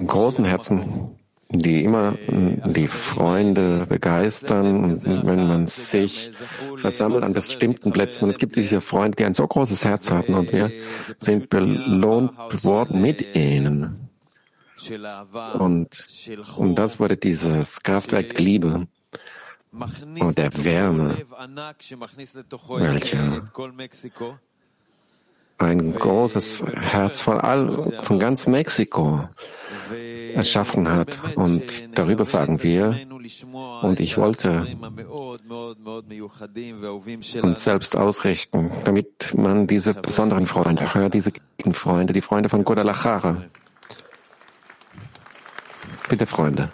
großen 0.06 0.44
Herzen 0.44 1.16
die 1.52 1.84
immer 1.84 2.14
die 2.28 2.88
Freunde 2.88 3.86
begeistern, 3.88 5.02
wenn 5.04 5.46
man 5.46 5.66
sich 5.66 6.30
versammelt 6.76 7.24
an 7.24 7.32
bestimmten 7.32 7.92
Plätzen. 7.92 8.24
Und 8.24 8.30
es 8.30 8.38
gibt 8.38 8.56
diese 8.56 8.80
Freunde, 8.80 9.16
die 9.16 9.24
ein 9.24 9.34
so 9.34 9.46
großes 9.46 9.84
Herz 9.84 10.10
hatten 10.10 10.34
und 10.34 10.52
wir 10.52 10.70
sind 11.18 11.50
belohnt 11.50 12.32
worden 12.64 13.00
mit 13.02 13.34
ihnen. 13.34 14.08
Und, 15.58 16.06
und 16.56 16.74
das 16.74 16.98
wurde 16.98 17.16
dieses 17.16 17.82
Kraftwerk 17.82 18.38
Liebe 18.38 18.88
und 19.72 20.38
der 20.38 20.64
Wärme, 20.64 21.16
welche 22.68 23.42
ein 25.62 25.94
großes 25.94 26.64
Herz 26.74 27.20
von 27.20 27.38
all, 27.38 27.78
von 28.02 28.18
ganz 28.18 28.46
Mexiko 28.46 29.28
erschaffen 30.34 30.88
hat. 30.88 31.08
Und 31.36 31.96
darüber 31.96 32.24
sagen 32.24 32.62
wir, 32.62 32.96
und 33.82 34.00
ich 34.00 34.18
wollte 34.18 34.66
uns 37.42 37.64
selbst 37.64 37.96
ausrichten, 37.96 38.70
damit 38.84 39.34
man 39.36 39.66
diese 39.66 39.94
besonderen 39.94 40.46
Freunde 40.46 40.94
hört, 40.94 41.14
diese 41.14 41.32
Freunde, 41.72 42.12
die 42.12 42.22
Freunde 42.22 42.48
von 42.48 42.64
Guadalajara. 42.64 43.42
Bitte, 46.08 46.26
Freunde. 46.26 46.70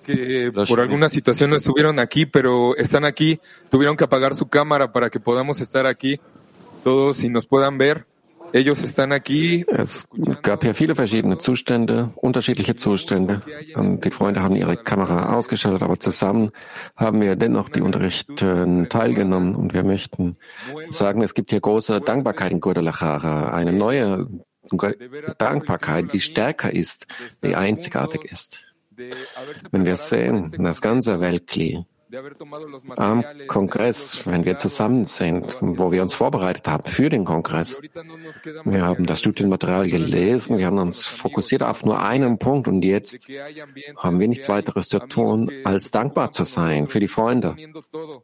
Que 0.00 0.52
por 0.52 0.80
alguna 0.80 1.08
situación 1.08 1.50
no 1.50 1.56
estuvieron 1.56 1.98
aquí, 1.98 2.26
pero 2.26 2.76
están 2.76 3.04
aquí, 3.04 3.40
tuvieron 3.70 3.96
que 3.96 4.04
apagar 4.04 4.34
su 4.34 4.48
cámara 4.48 4.92
para 4.92 5.10
que 5.10 5.20
podamos 5.20 5.60
estar 5.60 5.86
aquí 5.86 6.20
todos 6.84 7.22
y 7.24 7.28
nos 7.28 7.46
puedan 7.46 7.78
ver. 7.78 8.06
Ellos 8.54 8.84
están 8.84 9.12
aquí. 9.12 9.64
Es 9.68 10.06
gab 10.42 10.62
ja 10.62 10.74
viele 10.74 10.94
verschiedene 10.94 11.38
Zustände, 11.38 12.10
unterschiedliche 12.16 12.76
Zustände. 12.76 13.40
Und 13.74 14.04
die 14.04 14.10
Freunde 14.10 14.42
haben 14.42 14.56
ihre 14.56 14.76
Kamera 14.76 15.34
ausgeschaltet, 15.34 15.82
aber 15.82 15.98
zusammen 15.98 16.50
haben 16.94 17.22
wir 17.22 17.34
dennoch 17.36 17.70
die 17.70 17.80
Unterrichten 17.80 18.88
teilgenommen. 18.90 19.54
Und 19.54 19.72
wir 19.72 19.84
möchten 19.84 20.36
sagen, 20.90 21.22
es 21.22 21.32
gibt 21.32 21.50
hier 21.50 21.60
große 21.60 22.02
Dankbarkeit 22.02 22.52
in 22.52 22.60
Guadalajara, 22.60 23.54
eine 23.54 23.72
neue 23.72 24.28
Dankbarkeit, 25.38 26.12
die 26.12 26.20
stärker 26.20 26.72
ist, 26.72 27.06
die 27.42 27.56
einzigartig 27.56 28.24
ist. 28.30 28.64
Wenn 29.70 29.84
wir 29.84 29.96
sehen, 29.96 30.52
das 30.58 30.80
ganze 30.80 31.20
Weltkli 31.20 31.84
am 32.96 33.24
Kongress, 33.46 34.26
wenn 34.26 34.44
wir 34.44 34.58
zusammen 34.58 35.04
sind, 35.04 35.56
wo 35.60 35.90
wir 35.92 36.02
uns 36.02 36.12
vorbereitet 36.12 36.68
haben 36.68 36.82
für 36.84 37.08
den 37.08 37.24
Kongress, 37.24 37.80
wir 38.64 38.82
haben 38.82 39.06
das 39.06 39.20
Studienmaterial 39.20 39.88
gelesen, 39.88 40.58
wir 40.58 40.66
haben 40.66 40.78
uns 40.78 41.06
fokussiert 41.06 41.62
auf 41.62 41.84
nur 41.84 42.02
einen 42.02 42.38
Punkt 42.38 42.68
und 42.68 42.82
jetzt 42.82 43.28
haben 43.96 44.20
wir 44.20 44.28
nichts 44.28 44.48
weiteres 44.48 44.88
zu 44.88 44.98
tun, 44.98 45.50
als 45.64 45.90
dankbar 45.90 46.32
zu 46.32 46.44
sein 46.44 46.86
für 46.86 47.00
die 47.00 47.08
Freunde. 47.08 47.56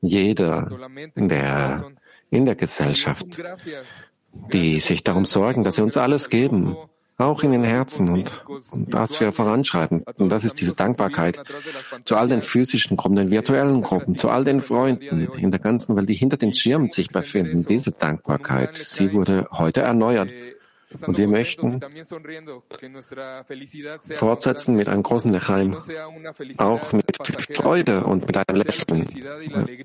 Jeder, 0.02 0.70
der 1.16 1.90
in 2.30 2.44
der 2.44 2.56
Gesellschaft, 2.56 3.26
die 4.52 4.80
sich 4.80 5.02
darum 5.02 5.24
sorgen, 5.24 5.64
dass 5.64 5.76
sie 5.76 5.82
uns 5.82 5.96
alles 5.96 6.28
geben, 6.28 6.76
auch 7.18 7.42
in 7.42 7.50
den 7.50 7.64
Herzen 7.64 8.08
und, 8.10 8.44
und 8.70 8.94
das 8.94 9.18
wir 9.20 9.32
voranschreiben. 9.32 10.04
Und 10.16 10.28
das 10.28 10.44
ist 10.44 10.60
diese 10.60 10.72
Dankbarkeit 10.72 11.40
zu 12.04 12.16
all 12.16 12.28
den 12.28 12.42
physischen 12.42 12.96
Gruppen, 12.96 13.16
den 13.16 13.30
virtuellen 13.30 13.82
Gruppen, 13.82 14.16
zu 14.16 14.28
all 14.28 14.44
den 14.44 14.62
Freunden 14.62 15.28
in 15.36 15.50
der 15.50 15.60
ganzen 15.60 15.96
Welt, 15.96 16.08
die 16.08 16.14
hinter 16.14 16.36
den 16.36 16.54
Schirmen 16.54 16.90
sich 16.90 17.08
befinden. 17.08 17.66
Diese 17.68 17.90
Dankbarkeit, 17.90 18.78
sie 18.78 19.12
wurde 19.12 19.48
heute 19.50 19.80
erneuert. 19.80 20.30
Und 21.06 21.18
wir 21.18 21.28
möchten 21.28 21.80
fortsetzen 24.14 24.74
mit 24.74 24.88
einem 24.88 25.02
großen 25.02 25.30
Lechaim, 25.30 25.76
auch 26.56 26.92
mit 26.92 27.04
Freude 27.54 28.04
und 28.04 28.26
mit 28.26 28.36
einem 28.36 28.62
Lächeln. 28.62 29.06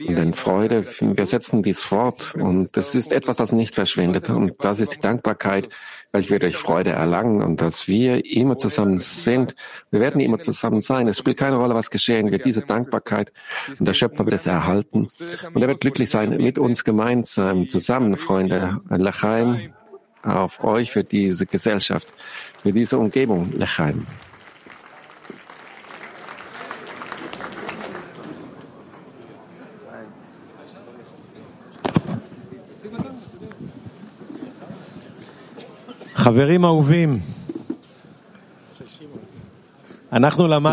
Denn 0.08 0.34
Freude, 0.34 0.86
wir 1.02 1.26
setzen 1.26 1.62
dies 1.62 1.82
fort 1.82 2.36
und 2.36 2.78
das 2.78 2.96
ist 2.96 3.12
etwas, 3.12 3.36
das 3.36 3.52
nicht 3.52 3.76
verschwindet. 3.76 4.30
Und 4.30 4.64
das 4.64 4.80
ist 4.80 4.96
die 4.96 5.00
Dankbarkeit, 5.02 5.68
welche 6.14 6.30
wir 6.30 6.40
durch 6.40 6.58
Freude 6.58 6.92
erlangen 6.92 7.42
und 7.42 7.60
dass 7.60 7.88
wir 7.88 8.24
immer 8.24 8.60
zusammen 8.60 9.00
sind. 9.00 9.56
Wir 9.90 10.00
werden 10.00 10.22
immer 10.22 10.38
zusammen 10.38 10.82
sein. 10.82 11.08
Es 11.08 11.18
spielt 11.18 11.38
keine 11.38 11.56
Rolle, 11.56 11.74
was 11.74 11.90
geschehen 11.90 12.30
wird. 12.32 12.46
Diese 12.46 12.62
Dankbarkeit 12.62 13.34
und 13.80 13.88
der 13.88 13.96
Schöpfer 13.96 14.24
wird 14.26 14.36
es 14.36 14.46
erhalten. 14.46 15.08
Und 15.54 15.62
er 15.62 15.68
wird 15.68 15.82
glücklich 15.82 16.12
sein 16.12 16.38
mit 16.38 16.60
uns 16.60 16.84
gemeinsam, 16.84 17.68
zusammen, 17.68 18.16
Freunde. 18.16 18.78
Lechaim 18.90 19.74
auf 20.22 20.64
euch 20.64 20.92
für 20.92 21.04
diese 21.04 21.48
Gesellschaft, 21.48 22.14
für 22.62 22.72
diese 22.72 23.00
Umgebung, 23.00 23.52
Lechaim. 23.58 24.06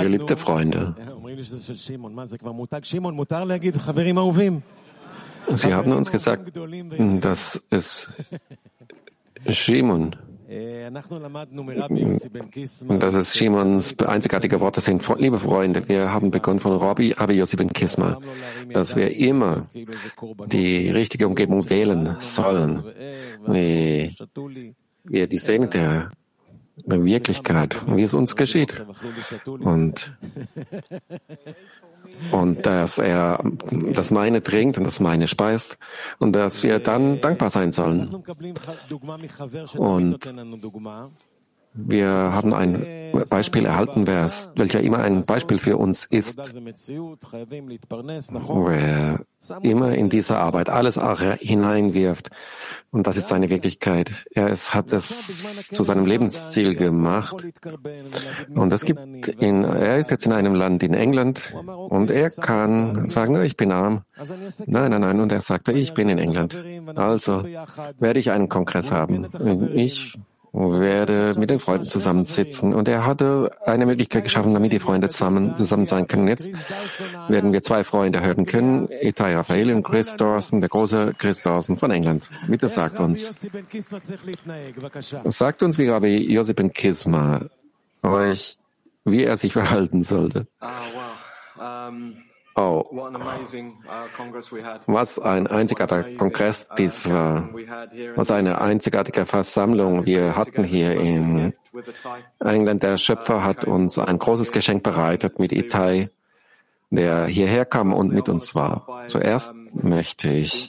Geliebte 0.05 0.37
Freunde, 0.37 0.95
Sie 5.57 5.75
haben 5.75 5.93
uns 5.93 6.13
gesagt, 6.13 6.53
dass 7.21 7.63
es 7.71 8.09
Shimon 9.49 10.15
das 12.99 13.15
ist 13.15 13.37
Shimons 13.37 13.91
hm, 13.99 14.09
einzigartige 14.09 14.61
Worte 14.61 14.81
sind, 14.81 15.09
liebe 15.19 15.39
Freunde, 15.39 15.89
wir 15.89 16.13
haben 16.13 16.31
begonnen 16.31 16.61
von 16.61 16.77
Rabbi 16.77 17.15
Abi 17.17 17.35
Yossi 17.35 17.57
ben 17.57 17.73
Kisma, 17.73 18.19
dass 18.73 18.95
wir 18.97 19.17
immer 19.17 19.63
die 20.47 20.91
richtige 20.91 21.27
Umgebung 21.27 21.71
wählen 21.71 22.17
sollen, 22.21 22.85
wie 23.47 24.13
wir 25.11 25.27
die 25.27 25.39
Segen 25.39 25.71
der 25.71 26.11
Wirklichkeit, 26.87 27.77
wie 27.87 28.03
es 28.03 28.15
uns 28.15 28.37
geschieht. 28.37 28.85
Und, 29.45 30.17
und 32.31 32.67
dass 32.67 32.99
er 32.99 33.43
das 33.93 34.11
meine 34.11 34.43
trinkt 34.43 34.79
und 34.79 34.85
das 34.85 35.01
meine 35.01 35.27
speist 35.27 35.79
und 36.19 36.33
dass 36.33 36.63
wir 36.63 36.79
dann 36.79 37.21
dankbar 37.21 37.51
sein 37.51 37.73
sollen. 37.73 38.23
Und 39.77 40.25
wir 41.73 42.09
haben 42.09 42.53
ein 42.53 42.85
Beispiel 43.29 43.65
erhalten, 43.65 44.07
welcher 44.07 44.81
immer 44.81 44.99
ein 44.99 45.25
Beispiel 45.25 45.59
für 45.59 45.77
uns 45.77 46.05
ist. 46.05 46.39
Wer 48.37 49.21
immer 49.63 49.95
in 49.95 50.09
dieser 50.09 50.39
Arbeit 50.41 50.69
alles 50.69 51.01
hineinwirft, 51.41 52.31
und 52.93 53.07
das 53.07 53.17
ist 53.17 53.29
seine 53.29 53.49
Wirklichkeit. 53.49 54.27
Er 54.35 54.51
hat 54.51 54.93
es 54.93 55.69
zu 55.69 55.85
seinem 55.85 56.07
Lebensziel 56.07 56.75
gemacht. 56.75 57.47
Und 58.53 58.73
es 58.73 58.85
gibt 58.85 59.29
in, 59.29 59.63
er 59.63 59.99
ist 59.99 60.11
jetzt 60.11 60.27
in 60.27 60.33
einem 60.33 60.57
Land 60.57 60.83
in 60.83 60.95
England 60.95 61.55
und 61.89 62.11
er 62.11 62.31
kann 62.31 63.07
sagen, 63.09 63.41
ich 63.43 63.57
bin 63.57 63.71
arm. 63.71 64.03
Nein, 64.67 64.91
nein, 64.91 65.01
nein. 65.01 65.21
Und 65.21 65.31
er 65.31 65.41
sagte, 65.41 65.71
ich 65.71 65.95
bin 65.95 66.09
in 66.09 66.19
England. 66.19 66.61
Also 66.97 67.45
werde 67.99 68.19
ich 68.19 68.33
einen 68.33 68.49
Kongress 68.49 68.91
haben. 68.91 69.29
Ich 69.73 70.19
werde 70.53 71.39
mit 71.39 71.51
den 71.51 71.61
Freunden 71.61 71.87
zusammensitzen. 71.87 72.75
Und 72.75 72.89
er 72.89 73.07
hatte 73.07 73.53
eine 73.65 73.87
Möglichkeit 73.87 74.25
geschaffen, 74.25 74.55
damit 74.55 74.73
die 74.73 74.81
Freunde 74.81 75.09
zusammen, 75.09 75.57
zusammen 75.57 75.87
sein 75.87 76.07
können. 76.07 76.29
Jetzt 76.29 76.51
werden 77.29 77.53
wir 77.53 77.63
zwei 77.63 77.85
Freunde 77.85 78.21
hören 78.21 78.47
können, 78.47 78.89
Itai 78.91 79.37
Raphael 79.37 79.73
und 79.73 79.83
Chris 79.83 80.17
Dawson, 80.17 80.61
der 80.61 80.69
große 80.69 81.15
Chris 81.19 81.41
Dawson 81.43 81.77
von 81.77 81.91
England. 81.91 82.29
Bitte 82.49 82.69
sagt 82.69 82.99
uns. 82.99 83.31
Sagt 85.25 85.63
uns, 85.63 85.79
wie 85.79 85.89
Rabbi 85.89 86.33
Josip 86.33 86.57
Ben 86.57 86.73
Kisma 86.73 87.43
euch, 88.03 88.57
wie 89.05 89.25
er 89.25 89.37
sich 89.37 89.53
verhalten 89.53 90.03
sollte. 90.03 90.47
Ah, 90.61 90.71
wow. 91.57 91.89
um 91.89 92.30
Oh, 92.57 92.85
uh, 92.91 93.11
was 94.87 95.19
ein 95.19 95.47
einzigartiger 95.47 96.17
Kongress 96.17 96.67
dies 96.77 97.09
war. 97.09 97.49
Was 98.17 98.31
eine 98.31 98.61
einzigartige 98.61 99.25
Versammlung 99.25 100.05
wir 100.05 100.37
hatten 100.37 100.65
hier 100.65 100.99
in. 101.01 101.53
England. 102.41 102.83
Der 102.83 102.99
Schöpfer 102.99 103.45
hat 103.45 103.65
uns 103.65 103.99
ein 103.99 104.19
großes 104.19 104.53
Geschenk 104.53 104.83
bereitet 104.83 105.39
mit 105.39 105.53
Itai, 105.53 106.09
der 106.91 107.27
hierher 107.27 107.65
kam 107.65 107.93
und 107.93 108.13
mit 108.13 108.29
uns 108.29 108.55
war. 108.55 109.05
Zuerst 109.07 109.55
möchte 109.73 110.29
ich 110.29 110.69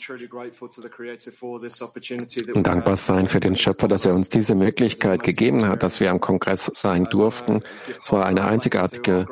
dankbar 2.56 2.98
sein 2.98 3.28
für 3.28 3.39
den 3.39 3.56
Schöpfer, 3.56 3.88
dass 3.88 4.06
er 4.06 4.13
uns 4.13 4.30
diese 4.30 4.54
Möglichkeit 4.54 5.24
gegeben 5.24 5.67
hat, 5.67 5.82
dass 5.82 6.00
wir 6.00 6.12
am 6.12 6.20
Kongress 6.20 6.70
sein 6.76 7.06
durften. 7.06 7.63
Es 8.00 8.12
war 8.12 8.26
ein 8.26 8.38
einzigartiges 8.38 9.26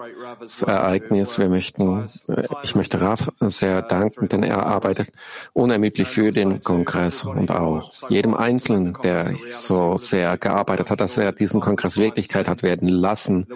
Ereignis. 0.66 1.38
Wir 1.38 1.50
möchten, 1.50 2.06
äh, 2.28 2.44
ich 2.64 2.76
möchte 2.76 3.02
Raf 3.02 3.32
sehr 3.40 3.82
danken, 3.82 4.30
denn 4.30 4.44
er 4.44 4.66
arbeitet 4.66 5.12
unermüdlich 5.54 6.08
für 6.08 6.32
den 6.32 6.62
Kongress 6.62 7.24
und 7.24 7.52
auch 7.52 7.92
jedem 8.10 8.34
Einzelnen, 8.34 8.98
der 9.04 9.34
so 9.50 9.98
sehr 9.98 10.38
gearbeitet 10.38 10.90
hat, 10.90 11.00
dass 11.00 11.18
er 11.18 11.32
diesen 11.32 11.62
Kongress 11.62 11.98
Wirklichkeit 11.98 12.48
hat 12.48 12.64
werden 12.64 12.88
lassen 12.88 13.48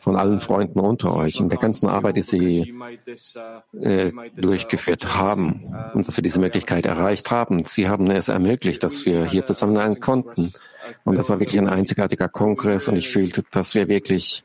von 0.00 0.16
allen 0.16 0.40
Freunden 0.40 0.80
unter 0.80 1.16
euch 1.16 1.40
und 1.40 1.50
der 1.50 1.58
ganzen 1.58 1.88
Arbeit, 1.88 2.16
die 2.16 2.22
sie 2.22 2.74
äh, 3.80 4.12
durchgeführt 4.36 5.16
haben 5.16 5.74
und 5.94 6.06
dass 6.06 6.16
wir 6.16 6.22
diese 6.22 6.40
Möglichkeit 6.40 6.86
erreicht 6.86 7.30
haben. 7.30 7.64
Sie 7.64 7.88
haben 7.88 8.10
es 8.10 8.28
ermöglicht, 8.28 8.82
dass 8.82 9.04
wir 9.04 9.24
hier 9.24 9.44
zusammen 9.44 9.76
sein 9.76 10.00
konnten. 10.00 10.52
Und 11.04 11.16
das 11.16 11.28
war 11.28 11.40
wirklich 11.40 11.58
ein 11.58 11.68
einzigartiger 11.68 12.28
Kongress 12.28 12.88
und 12.88 12.96
ich 12.96 13.08
fühlte, 13.08 13.42
dass 13.50 13.74
wir 13.74 13.88
wirklich, 13.88 14.44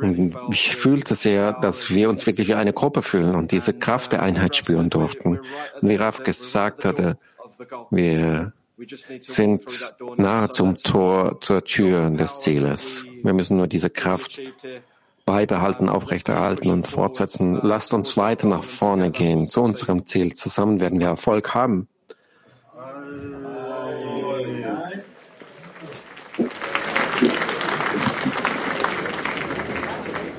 und 0.00 0.36
ich 0.50 0.76
fühlte 0.76 1.14
sehr, 1.14 1.52
dass 1.52 1.90
wir 1.90 2.10
uns 2.10 2.26
wirklich 2.26 2.48
wie 2.48 2.54
eine 2.54 2.72
Gruppe 2.72 3.02
fühlen 3.02 3.34
und 3.34 3.52
diese 3.52 3.72
Kraft 3.72 4.12
der 4.12 4.22
Einheit 4.22 4.56
spüren 4.56 4.90
durften. 4.90 5.40
Und 5.80 5.88
wie 5.88 5.96
Raf 5.96 6.22
gesagt 6.22 6.84
hatte, 6.84 7.18
wir 7.90 8.52
sind 9.20 9.94
nahe 10.16 10.50
zum 10.50 10.76
Tor, 10.76 11.40
zur 11.40 11.64
Tür 11.64 12.10
des 12.10 12.40
Zieles. 12.40 13.04
Wir 13.22 13.32
müssen 13.32 13.56
nur 13.56 13.68
diese 13.68 13.88
Kraft 13.88 14.40
beibehalten, 15.25 15.89
aufrechterhalten 15.89 16.69
und 16.71 16.87
fortsetzen. 16.87 17.59
Lasst 17.61 17.93
uns 17.93 18.17
weiter 18.17 18.47
nach 18.47 18.63
vorne 18.63 19.11
gehen 19.11 19.45
zu 19.45 19.61
unserem 19.61 20.05
Ziel. 20.05 20.33
Zusammen 20.33 20.79
werden 20.79 20.99
wir 20.99 21.07
Erfolg 21.07 21.53
haben. 21.53 21.87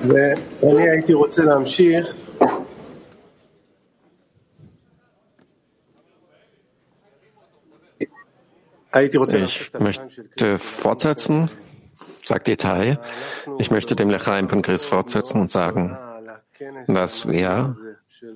ואני 0.01 0.89
הייתי 0.89 1.13
רוצה 1.13 1.43
להמשיך 1.43 2.15
הייתי 8.93 9.17
רוצה 9.17 9.37
להמשיך 9.37 9.69
Ich 9.73 9.79
möchte 9.79 10.59
fortsetzen, 10.59 11.49
sagt 12.26 12.48
Detail. 12.48 12.98
Ich 13.58 13.70
möchte 13.70 13.94
dem 13.96 14.10
Lechaim 14.10 14.48
von 14.48 14.62
Chris 14.62 14.84
fortsetzen 14.84 15.40
und 15.40 15.50
sagen, 15.50 15.96
dass 16.86 17.28
wir 17.28 17.76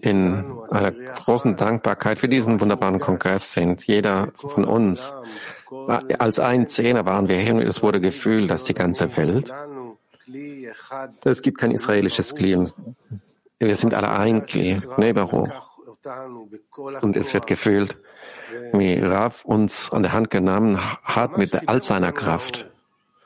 in 0.03 0.45
einer 0.71 0.93
großen 0.93 1.57
Dankbarkeit 1.57 2.19
für 2.19 2.29
diesen 2.29 2.61
wunderbaren 2.61 3.01
Kongress 3.01 3.53
sind. 3.53 3.87
Jeder 3.87 4.33
von 4.37 4.65
uns, 4.65 5.13
als 6.19 6.39
ein 6.39 6.69
Zehner 6.69 7.07
waren 7.07 7.29
wir 7.29 7.39
hier 7.39 7.55
und 7.55 7.63
es 7.63 7.83
wurde 7.83 8.01
gefühlt, 8.01 8.51
dass 8.51 8.65
die 8.65 8.75
ganze 8.75 9.17
Welt, 9.17 9.53
es 11.25 11.43
gibt 11.43 11.59
kein 11.59 11.73
israelisches 11.73 12.35
Kli. 12.35 12.69
Wir 13.59 13.77
sind 13.77 13.95
alle 13.95 14.11
ein 14.11 14.47
Kli, 14.47 14.81
Nebero. 14.97 15.49
Und 17.03 17.17
es 17.17 17.35
wird 17.35 17.47
gefühlt, 17.47 17.97
wie 18.73 18.99
Rav 18.99 19.45
uns 19.45 19.93
an 19.93 20.03
der 20.03 20.13
Hand 20.13 20.31
genommen 20.31 20.79
hat 21.05 21.37
mit 21.37 21.69
all 21.69 21.83
seiner 21.83 22.13
Kraft. 22.13 22.70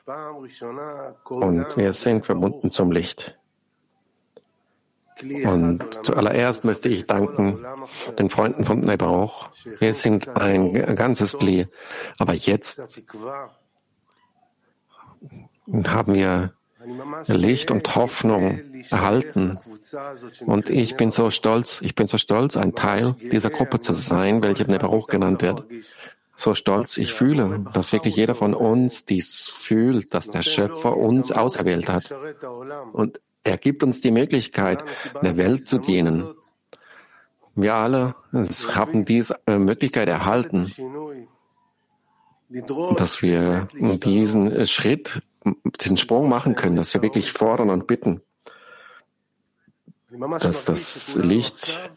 Und 0.05 1.77
wir 1.77 1.93
sind 1.93 2.25
verbunden 2.25 2.71
zum 2.71 2.91
Licht. 2.91 3.37
Und 5.21 5.81
zuallererst 6.03 6.65
möchte 6.65 6.89
ich 6.89 7.07
danken 7.07 7.65
den 8.19 8.29
Freunden 8.29 8.65
von 8.65 8.81
Nebrauch. 8.81 9.49
Wir 9.79 9.93
sind 9.93 10.27
ein 10.27 10.95
ganzes 10.95 11.37
Kli. 11.37 11.67
Aber 12.19 12.33
jetzt 12.33 12.79
haben 15.87 16.15
wir 16.15 16.53
Licht 17.27 17.71
und 17.71 17.95
Hoffnung 17.95 18.61
erhalten. 18.91 19.57
Und 20.45 20.69
ich 20.69 20.97
bin 20.97 21.11
so 21.11 21.31
stolz, 21.31 21.81
ich 21.81 21.95
bin 21.95 22.07
so 22.07 22.17
stolz, 22.17 22.57
ein 22.57 22.75
Teil 22.75 23.15
dieser 23.31 23.49
Gruppe 23.49 23.79
zu 23.79 23.93
sein, 23.93 24.43
welche 24.43 24.65
Nebaruch 24.65 25.07
genannt 25.07 25.41
wird. 25.41 25.63
So 26.37 26.53
stolz, 26.53 26.97
ich 26.97 27.13
fühle, 27.13 27.63
dass 27.73 27.93
wirklich 27.93 28.15
jeder 28.15 28.35
von 28.35 28.53
uns 28.53 29.05
dies 29.05 29.49
fühlt, 29.49 30.13
dass 30.13 30.29
der 30.29 30.41
Schöpfer 30.41 30.97
uns 30.97 31.31
auserwählt 31.31 31.89
hat. 31.89 32.13
Und 32.93 33.19
er 33.43 33.57
gibt 33.57 33.83
uns 33.83 34.01
die 34.01 34.11
Möglichkeit, 34.11 34.83
der 35.21 35.37
Welt 35.37 35.67
zu 35.67 35.77
dienen. 35.77 36.33
Wir 37.55 37.75
alle 37.75 38.15
haben 38.73 39.05
diese 39.05 39.39
Möglichkeit 39.47 40.09
erhalten, 40.09 40.69
dass 42.97 43.21
wir 43.21 43.67
diesen 44.03 44.67
Schritt 44.67 45.21
diesen 45.81 45.97
Sprung 45.97 46.27
machen 46.29 46.55
können, 46.55 46.75
dass 46.75 46.93
wir 46.93 47.01
wirklich 47.01 47.31
fordern 47.31 47.69
und 47.69 47.87
bitten, 47.87 48.21
dass 50.09 50.65
das 50.65 51.15
Licht 51.15 51.89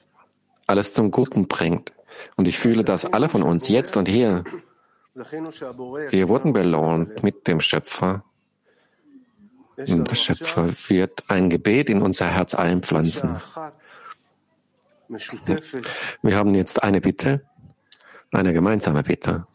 alles 0.66 0.94
zum 0.94 1.10
Guten 1.10 1.48
bringt. 1.48 1.92
Und 2.36 2.48
ich 2.48 2.58
fühle, 2.58 2.84
dass 2.84 3.04
alle 3.04 3.28
von 3.28 3.42
uns 3.42 3.68
jetzt 3.68 3.96
und 3.96 4.08
hier, 4.08 4.44
wir 6.10 6.28
wurden 6.28 6.52
belohnt 6.52 7.22
mit 7.22 7.46
dem 7.46 7.60
Schöpfer, 7.60 8.24
Und 9.78 10.10
der 10.10 10.16
Schöpfer 10.16 10.70
wird 10.88 11.22
ein 11.28 11.50
Gebet 11.50 11.88
in 11.88 12.02
unser 12.02 12.26
Herz 12.26 12.54
einpflanzen. 12.54 13.40
Wir 16.22 16.36
haben 16.36 16.54
jetzt 16.54 16.82
eine 16.82 17.00
Bitte, 17.00 17.46
eine 18.32 18.52
gemeinsame 18.52 19.04
Bitte. 19.04 19.46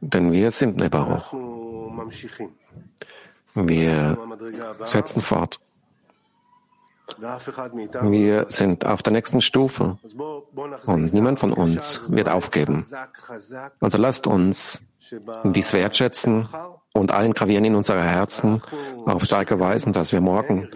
Denn 0.00 0.32
wir 0.32 0.50
sind 0.50 0.76
Nebaruch. 0.76 1.32
Wir 3.54 4.18
setzen 4.84 5.22
fort. 5.22 5.60
Wir 7.20 8.46
sind 8.48 8.86
auf 8.86 9.02
der 9.02 9.12
nächsten 9.12 9.40
Stufe 9.40 9.98
und 10.86 11.12
niemand 11.12 11.38
von 11.38 11.52
uns 11.52 12.00
wird 12.08 12.28
aufgeben. 12.28 12.86
Also 13.80 13.98
lasst 13.98 14.26
uns 14.26 14.82
dies 15.44 15.72
wertschätzen 15.72 16.48
und 16.92 17.12
eingravieren 17.12 17.64
in 17.64 17.74
unsere 17.74 18.02
Herzen 18.02 18.62
auf 19.04 19.24
starke 19.24 19.58
Weisen, 19.60 19.92
dass 19.92 20.12
wir 20.12 20.20
morgen 20.20 20.68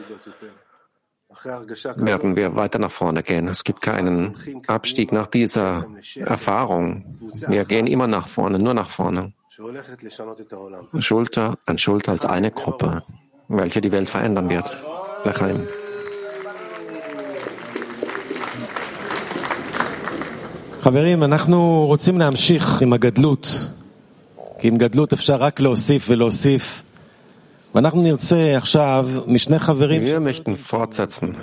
werden 1.96 2.36
wir 2.36 2.56
weiter 2.56 2.78
nach 2.78 2.90
vorne 2.90 3.22
gehen. 3.22 3.48
Es 3.48 3.64
gibt 3.64 3.82
keinen 3.82 4.34
Abstieg 4.66 5.12
nach 5.12 5.26
dieser 5.26 5.86
Erfahrung. 6.16 7.18
Wir 7.48 7.64
gehen 7.64 7.86
immer 7.86 8.06
nach 8.06 8.28
vorne, 8.28 8.58
nur 8.58 8.74
nach 8.74 8.88
vorne. 8.88 9.32
Schulter 10.98 11.58
an 11.66 11.78
Schulter 11.78 12.12
als 12.12 12.24
eine 12.24 12.50
Gruppe, 12.50 13.02
welche 13.48 13.80
die 13.80 13.92
Welt 13.92 14.08
verändern 14.08 14.50
wird. 14.50 14.66
Lechaim. 15.24 15.66
חברים, 20.85 21.23
אנחנו 21.23 21.85
רוצים 21.87 22.19
להמשיך 22.19 22.81
עם 22.81 22.93
הגדלות, 22.93 23.69
כי 24.59 24.67
עם 24.67 24.77
גדלות 24.77 25.13
אפשר 25.13 25.35
רק 25.35 25.59
להוסיף 25.59 26.05
ולהוסיף. 26.09 26.83
ואנחנו 27.75 28.01
נרצה 28.01 28.57
עכשיו 28.57 29.07
משני 29.27 29.59
חברים... 29.59 30.01
Wir 30.03 30.19
möchten 30.19 30.55
fortsetzen 30.71 31.37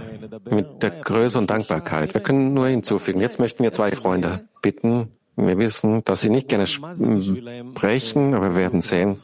mit 0.51 0.83
der 0.83 0.91
Größe 0.91 1.39
und 1.39 1.51
Dankbarkeit. 1.51 2.15
Wir 2.15 2.21
können 2.21 2.53
nur 2.53 2.67
hinzufügen. 2.69 3.21
Jetzt 3.21 3.41
möchten 3.41 3.63
wir 3.63 3.73
zwei 3.73 3.93
Freunde 3.93 4.41
bitten. 4.63 5.09
Wir 5.37 5.57
wissen, 5.57 6.05
dass 6.05 6.21
sie 6.21 6.31
nicht 6.31 6.49
gerne 6.49 6.67
sprechen, 6.67 8.35
aber 8.35 8.51
wir 8.51 8.57
werden 8.57 8.83
sehen, 8.83 9.17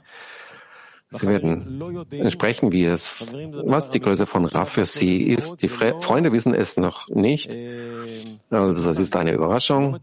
Sie 1.12 1.28
werden 1.28 2.30
sprechen, 2.30 2.72
wie 2.72 2.86
es, 2.86 3.34
was 3.66 3.90
die 3.90 4.00
Größe 4.00 4.26
von 4.28 4.46
Raff 4.46 4.70
für 4.70 4.86
Sie 4.86 5.24
ist. 5.24 5.62
Die 5.64 5.68
Fre 5.68 6.00
Freunde 6.00 6.32
wissen 6.32 6.54
es 6.54 6.78
noch 6.78 7.10
nicht. 7.10 7.56
Also 8.52 8.92
es 8.92 9.00
ist 9.00 9.16
eine 9.16 9.34
Überraschung. 9.34 9.98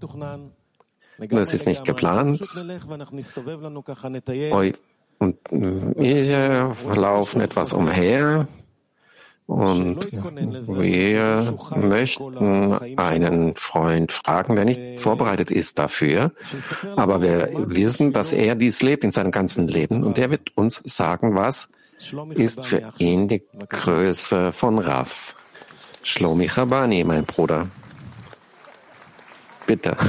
Das 1.18 1.54
ist 1.54 1.66
nicht 1.66 1.84
geplant. 1.84 2.40
Und 5.18 5.38
wir 5.50 6.76
laufen 6.94 7.40
etwas 7.40 7.72
umher. 7.72 8.48
Und 9.46 10.12
wir 10.12 11.56
möchten 11.76 12.72
einen 12.98 13.54
Freund 13.54 14.10
fragen, 14.10 14.56
der 14.56 14.64
nicht 14.64 15.00
vorbereitet 15.00 15.52
ist 15.52 15.78
dafür, 15.78 16.32
aber 16.96 17.22
wir 17.22 17.50
wissen, 17.52 18.12
dass 18.12 18.32
er 18.32 18.56
dies 18.56 18.82
lebt 18.82 19.04
in 19.04 19.12
seinem 19.12 19.30
ganzen 19.30 19.68
Leben 19.68 20.02
und 20.02 20.18
er 20.18 20.30
wird 20.30 20.56
uns 20.56 20.82
sagen, 20.84 21.36
was 21.36 21.70
ist 22.34 22.66
für 22.66 22.92
ihn 22.98 23.28
die 23.28 23.44
Größe 23.68 24.52
von 24.52 24.80
Raf. 24.80 25.36
Shlomi 26.02 26.48
Chabani, 26.48 27.04
mein 27.04 27.24
Bruder. 27.24 27.68
Bitte. 29.66 29.96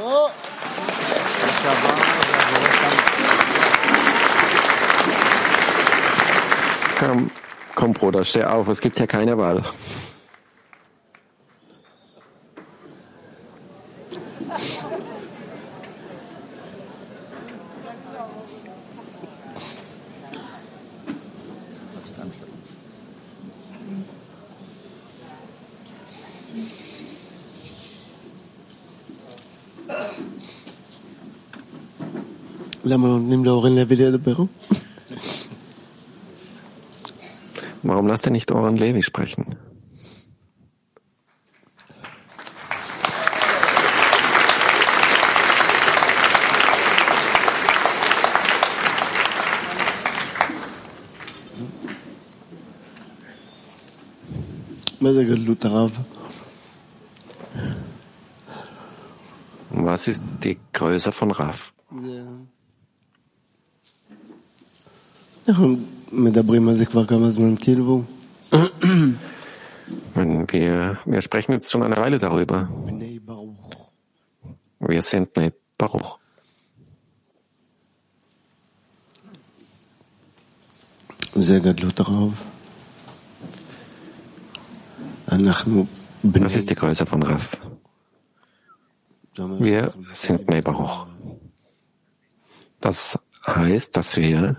Oh. 0.00 0.28
Komm, 6.99 7.31
komm, 7.75 7.93
Bruder, 7.93 8.23
steh 8.25 8.43
auf, 8.43 8.67
es 8.67 8.81
gibt 8.81 8.99
ja 8.99 9.07
keine 9.07 9.37
Wahl. 9.37 9.63
למה 32.85 33.07
נותנים 33.07 33.45
לאורן 33.45 33.75
לוי 33.75 33.95
לדבר? 33.95 34.43
Warum 37.82 38.06
lasst 38.06 38.26
ihr 38.26 38.32
nicht 38.32 38.50
euren 38.50 38.76
Levi 38.76 39.02
sprechen? 39.02 39.56
Was 59.70 60.08
ist 60.08 60.22
die 60.44 60.58
Größe 60.72 61.12
von 61.12 61.30
Rav? 61.30 61.72
Ja. 61.90 62.24
Wir, 70.14 70.98
wir 71.04 71.22
sprechen 71.22 71.52
jetzt 71.52 71.70
schon 71.70 71.82
eine 71.82 71.96
Weile 71.96 72.18
darüber. 72.18 72.68
Wir 74.80 75.02
sind 75.02 75.32
Bnei 75.32 75.52
Baruch. 75.76 76.18
Was 86.44 86.56
ist 86.56 86.70
die 86.70 86.74
Größe 86.74 87.06
von 87.06 87.22
Rav. 87.22 87.58
Wir 89.36 89.92
sind 90.14 90.46
Bnei 90.46 90.62
Das 92.80 93.18
heißt, 93.46 93.96
dass 93.96 94.16
wir 94.16 94.56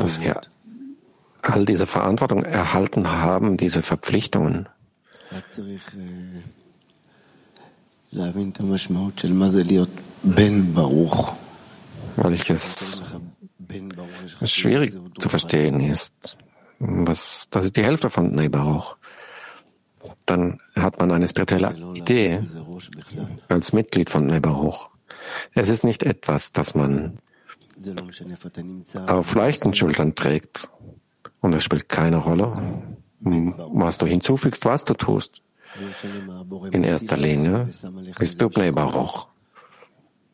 dass 0.00 0.20
wir 0.20 0.40
all 1.42 1.64
diese 1.64 1.86
Verantwortung 1.86 2.44
erhalten 2.44 3.10
haben, 3.10 3.56
diese 3.56 3.82
Verpflichtungen. 3.82 4.68
Welches 12.16 13.02
schwierig 14.44 14.92
zu 15.18 15.28
verstehen 15.28 15.80
ist. 15.80 16.36
Was, 16.80 17.46
das 17.50 17.66
ist 17.66 17.76
die 17.76 17.84
Hälfte 17.84 18.10
von 18.10 18.32
Bnei 18.32 18.48
Baruch. 18.48 18.96
Dann 20.26 20.60
hat 20.74 20.98
man 20.98 21.12
eine 21.12 21.28
spirituelle 21.28 21.76
Idee 21.94 22.42
als 23.48 23.72
Mitglied 23.72 24.10
von 24.10 24.26
Bnei 24.26 24.40
Baruch. 24.40 24.88
Es 25.54 25.68
ist 25.68 25.84
nicht 25.84 26.02
etwas, 26.02 26.52
das 26.52 26.74
man 26.74 27.18
auf 29.06 29.34
leichten 29.34 29.74
Schultern 29.74 30.14
trägt. 30.14 30.70
Und 31.40 31.54
es 31.54 31.64
spielt 31.64 31.88
keine 31.88 32.18
Rolle, 32.18 32.82
was 33.20 33.98
du 33.98 34.06
hinzufügst, 34.06 34.64
was 34.64 34.84
du 34.84 34.94
tust. 34.94 35.42
In 36.72 36.84
erster 36.84 37.16
Linie 37.16 37.68
bist 38.18 38.40
du 38.40 38.48
Bnei 38.48 38.72
Baruch. 38.72 39.28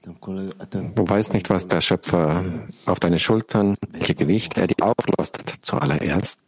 Du 0.02 1.08
weißt 1.08 1.34
nicht, 1.34 1.50
was 1.50 1.66
der 1.66 1.80
Schöpfer 1.80 2.44
auf 2.86 3.00
deine 3.00 3.18
Schultern, 3.18 3.76
welche 3.90 4.14
Gewicht 4.14 4.56
er 4.56 4.68
dir 4.68 4.76
auflastet. 4.80 5.50
Zuallererst 5.60 6.40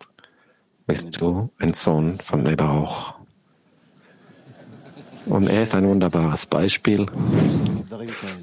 bist 0.86 1.20
du 1.20 1.51
ein 1.59 1.74
Sohn 1.74 2.18
von 2.18 2.42
Bnei 2.42 2.57
Baruch. 2.57 3.17
Und 5.29 5.49
er 5.49 5.62
ist 5.62 5.74
ein 5.74 5.87
wunderbares 5.87 6.47
Beispiel, 6.47 7.07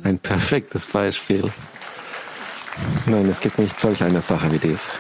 ein 0.04 0.20
perfektes 0.20 0.86
Beispiel. 0.88 1.52
Nein, 3.08 3.28
es 3.28 3.40
gibt 3.40 3.58
nicht 3.58 3.78
solch 3.78 4.04
eine 4.04 4.22
Sache 4.22 4.52
wie 4.52 4.60
dies. 4.60 4.98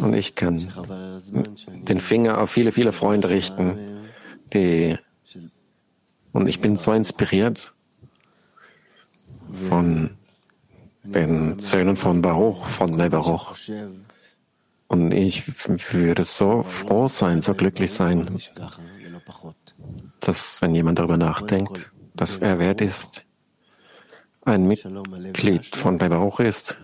Und 0.00 0.14
ich 0.14 0.34
kann 0.34 0.68
den 1.88 2.00
Finger 2.00 2.40
auf 2.40 2.50
viele, 2.50 2.72
viele 2.72 2.92
Freunde 2.92 3.28
richten, 3.30 3.78
die, 4.52 4.96
und 6.32 6.46
ich 6.48 6.60
bin 6.60 6.76
so 6.76 6.92
inspiriert 6.92 7.74
von 9.68 10.10
den 11.02 11.58
Söhnen 11.58 11.96
von 11.96 12.22
Baruch, 12.22 12.66
von 12.66 12.92
Bnei 12.92 13.08
Baruch. 13.08 13.54
Und 14.88 15.12
ich 15.12 15.42
würde 15.92 16.24
so 16.24 16.64
froh 16.64 17.08
sein, 17.08 17.42
so 17.42 17.54
glücklich 17.54 17.92
sein, 17.92 18.38
dass 20.20 20.60
wenn 20.60 20.74
jemand 20.74 20.98
darüber 20.98 21.16
nachdenkt, 21.16 21.90
dass 22.14 22.36
er 22.36 22.58
wert 22.58 22.80
ist, 22.80 23.22
ein 24.44 24.66
Mitglied 24.66 25.74
von 25.76 25.98
Baruch 25.98 26.40
ist. 26.40 26.76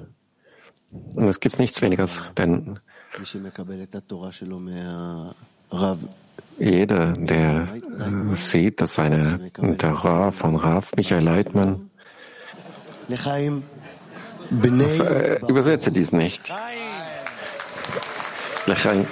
Und 0.90 1.28
es 1.28 1.40
gibt 1.40 1.58
nichts 1.58 1.82
weniger, 1.82 2.08
denn 2.36 2.78
jeder, 6.58 7.12
der 7.12 7.68
sieht, 8.32 8.80
dass 8.80 8.98
eine 8.98 9.52
Torah 9.76 10.32
von 10.32 10.56
Rav 10.56 10.92
Michael 10.96 11.24
Leitmann 11.24 11.90
übersetze 14.50 15.92
dies 15.92 16.12
nicht. 16.12 16.52
Lechaim. 18.66 19.06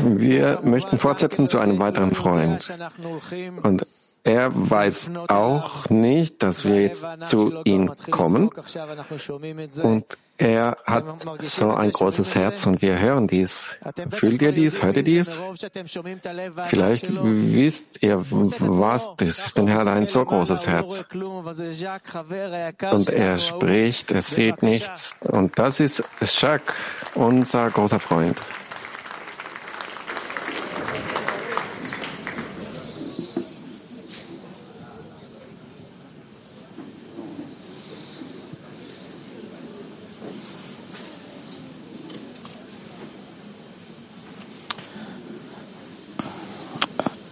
Wir 0.00 0.60
möchten 0.62 0.98
fortsetzen 0.98 1.48
zu 1.48 1.58
einem 1.58 1.78
weiteren 1.78 2.14
Freund. 2.14 2.72
Und 3.62 3.86
er 4.24 4.50
weiß 4.52 5.10
auch 5.28 5.88
nicht, 5.88 6.42
dass 6.42 6.64
wir 6.64 6.82
jetzt 6.82 7.06
zu 7.26 7.62
ihm 7.64 7.92
kommen. 8.10 8.50
Und 9.82 10.04
er 10.38 10.76
hat 10.84 11.04
so 11.46 11.72
ein 11.72 11.90
großes 11.90 12.34
Herz 12.34 12.66
und 12.66 12.82
wir 12.82 12.98
hören 12.98 13.26
dies. 13.26 13.76
Fühlt 14.10 14.42
ihr 14.42 14.52
dies? 14.52 14.82
Hört 14.82 14.96
ihr 14.96 15.02
dies? 15.02 15.38
Vielleicht 16.68 17.06
wisst 17.10 18.02
ihr, 18.02 18.18
was 18.20 19.10
das 19.16 19.38
ist, 19.46 19.58
denn 19.58 19.68
er 19.68 19.78
hat 19.78 19.88
ein 19.88 20.06
so 20.06 20.24
großes 20.24 20.66
Herz. 20.66 21.04
Und 22.90 23.08
er 23.10 23.38
spricht, 23.38 24.10
er 24.10 24.22
sieht 24.22 24.62
nichts. 24.62 25.16
Und 25.20 25.58
das 25.58 25.80
ist 25.80 26.02
Jacques, 26.20 26.74
unser 27.14 27.70
großer 27.70 28.00
Freund. 28.00 28.40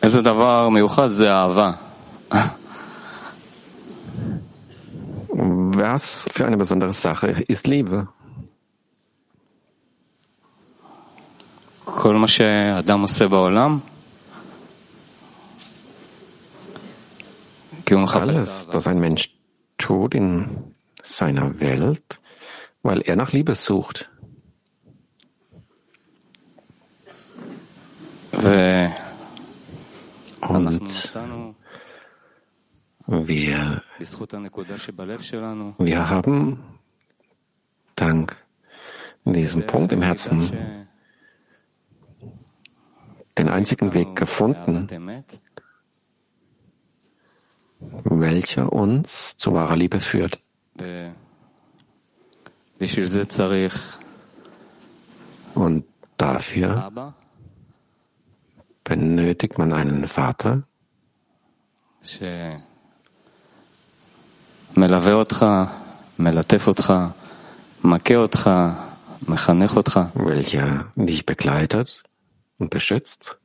איזה 0.03 0.21
דבר 0.21 0.69
מיוחד 0.69 1.07
זה 1.07 1.33
אהבה. 1.33 1.71
Was 5.79 6.27
für 6.33 6.45
eine 6.45 6.57
besondere 6.57 6.93
Sache 6.93 7.29
ist 7.47 7.67
Liebe? 7.67 8.03
כל 11.85 12.15
מה 12.15 12.27
שאדם 12.27 13.01
עושה 13.01 13.27
בעולם, 13.27 13.79
כי 17.85 17.93
הוא 17.93 18.03
מחפש 18.03 18.29
Alles, 18.29 18.67
was 18.73 18.87
ein 18.87 18.99
Mensch 18.99 19.29
tut 19.77 20.13
in 20.13 20.47
seiner 21.03 21.59
Welt, 21.59 22.19
weil 22.83 23.01
er 23.01 23.15
nach 23.15 23.31
Liebe 23.31 23.55
sucht. 23.55 24.05
ו... 28.33 28.87
Und 30.48 31.14
wir, 33.06 33.82
wir 35.78 36.08
haben 36.08 36.64
dank 37.96 38.36
diesem 39.24 39.66
Punkt 39.66 39.92
im 39.92 40.02
Herzen 40.02 40.86
den 43.38 43.48
einzigen 43.48 43.94
Weg 43.94 44.14
gefunden, 44.14 44.86
welcher 48.04 48.72
uns 48.72 49.36
zu 49.36 49.52
wahrer 49.52 49.76
Liebe 49.76 50.00
führt. 50.00 50.38
Und 55.54 55.84
dafür 56.16 57.14
benötigt 58.83 59.57
man 59.57 59.73
einen 59.73 60.07
Vater, 60.07 60.63
מלווה 64.77 65.13
אותך, 65.13 65.45
מלטף 66.19 66.67
אותך, 66.67 66.93
מכה 67.83 68.15
אותך, 68.15 68.49
מחנך 69.27 69.75
אותך. 69.75 69.99
welcher 70.15 70.85
dich 70.95 71.25
begleitet 71.25 72.03
und 72.57 72.69
beschützt, 72.69 73.37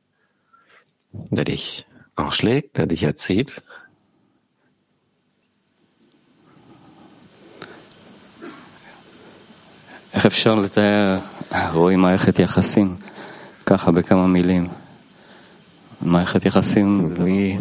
der 1.11 1.45
dich 1.45 1.85
auch 2.15 2.33
schlägt, 2.33 2.77
der 2.77 2.87
dich 2.87 3.03
erzieht. 3.03 3.61
איך 10.13 10.25
אפשר 10.25 10.55
לתאר, 10.55 11.19
רואי 11.73 11.95
מערכת 11.95 12.39
יחסים, 12.39 12.95
ככה 13.65 13.91
בכמה 13.91 14.27
מילים. 14.27 14.67
Wie 16.00 17.58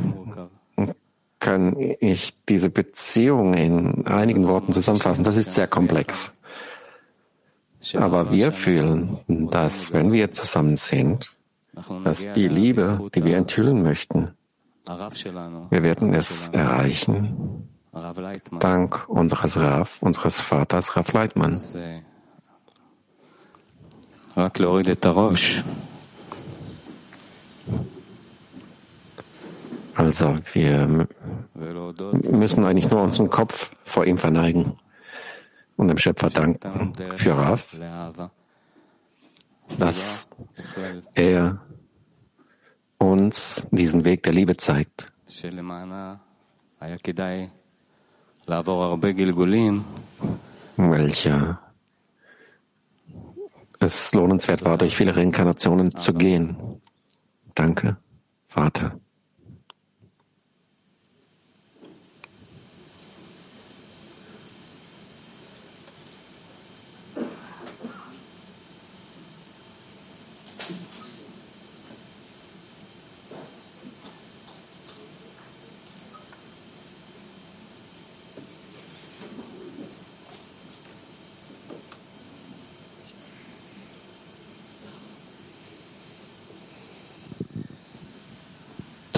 kann 1.40 1.76
ich 1.78 2.34
diese 2.48 2.70
Beziehung 2.70 3.54
in 3.54 4.06
einigen 4.08 4.48
Worten 4.48 4.74
zusammenfassen? 4.74 5.24
Das 5.24 5.38
ist 5.38 5.54
sehr 5.54 5.68
komplex. 5.68 6.32
Aber 7.96 8.32
wir 8.32 8.52
fühlen, 8.52 9.18
dass 9.52 9.94
wenn 9.94 10.12
wir 10.12 10.32
zusammen 10.32 10.76
sind, 10.78 11.32
dass 12.04 12.32
die 12.34 12.48
Liebe, 12.48 13.10
die 13.16 13.24
wir 13.24 13.38
enthüllen 13.38 13.84
möchten, 13.84 14.34
wir 14.86 15.84
werden 15.84 16.14
es 16.14 16.50
erreichen, 16.50 17.70
dank 18.60 19.08
unseres 19.08 19.58
Rav, 19.58 19.98
unseres 20.02 20.40
Vaters 20.40 20.96
Rav 20.96 21.14
Leitmann. 21.14 21.60
Also 30.00 30.40
wir 30.54 31.08
müssen 32.32 32.64
eigentlich 32.64 32.90
nur 32.90 33.04
unseren 33.04 33.30
Kopf 33.30 33.76
vor 33.84 34.06
ihm 34.06 34.18
verneigen 34.18 34.80
und 35.76 35.90
dem 35.90 35.98
Schöpfer 35.98 36.30
danken 36.30 36.94
für 37.18 37.38
Rav, 37.38 37.78
dass 39.78 40.30
er 41.16 41.60
uns 42.98 43.68
diesen 43.72 44.06
Weg 44.06 44.24
der 44.24 44.32
Liebe 44.32 44.56
zeigt. 44.56 45.12
Welcher 50.78 51.60
es 53.82 54.14
lohnenswert 54.14 54.64
war, 54.64 54.78
durch 54.78 54.96
viele 54.96 55.14
Reinkarnationen 55.14 55.94
zu 55.94 56.14
gehen. 56.14 56.56
Danke, 57.54 57.98
Vater. 58.48 58.98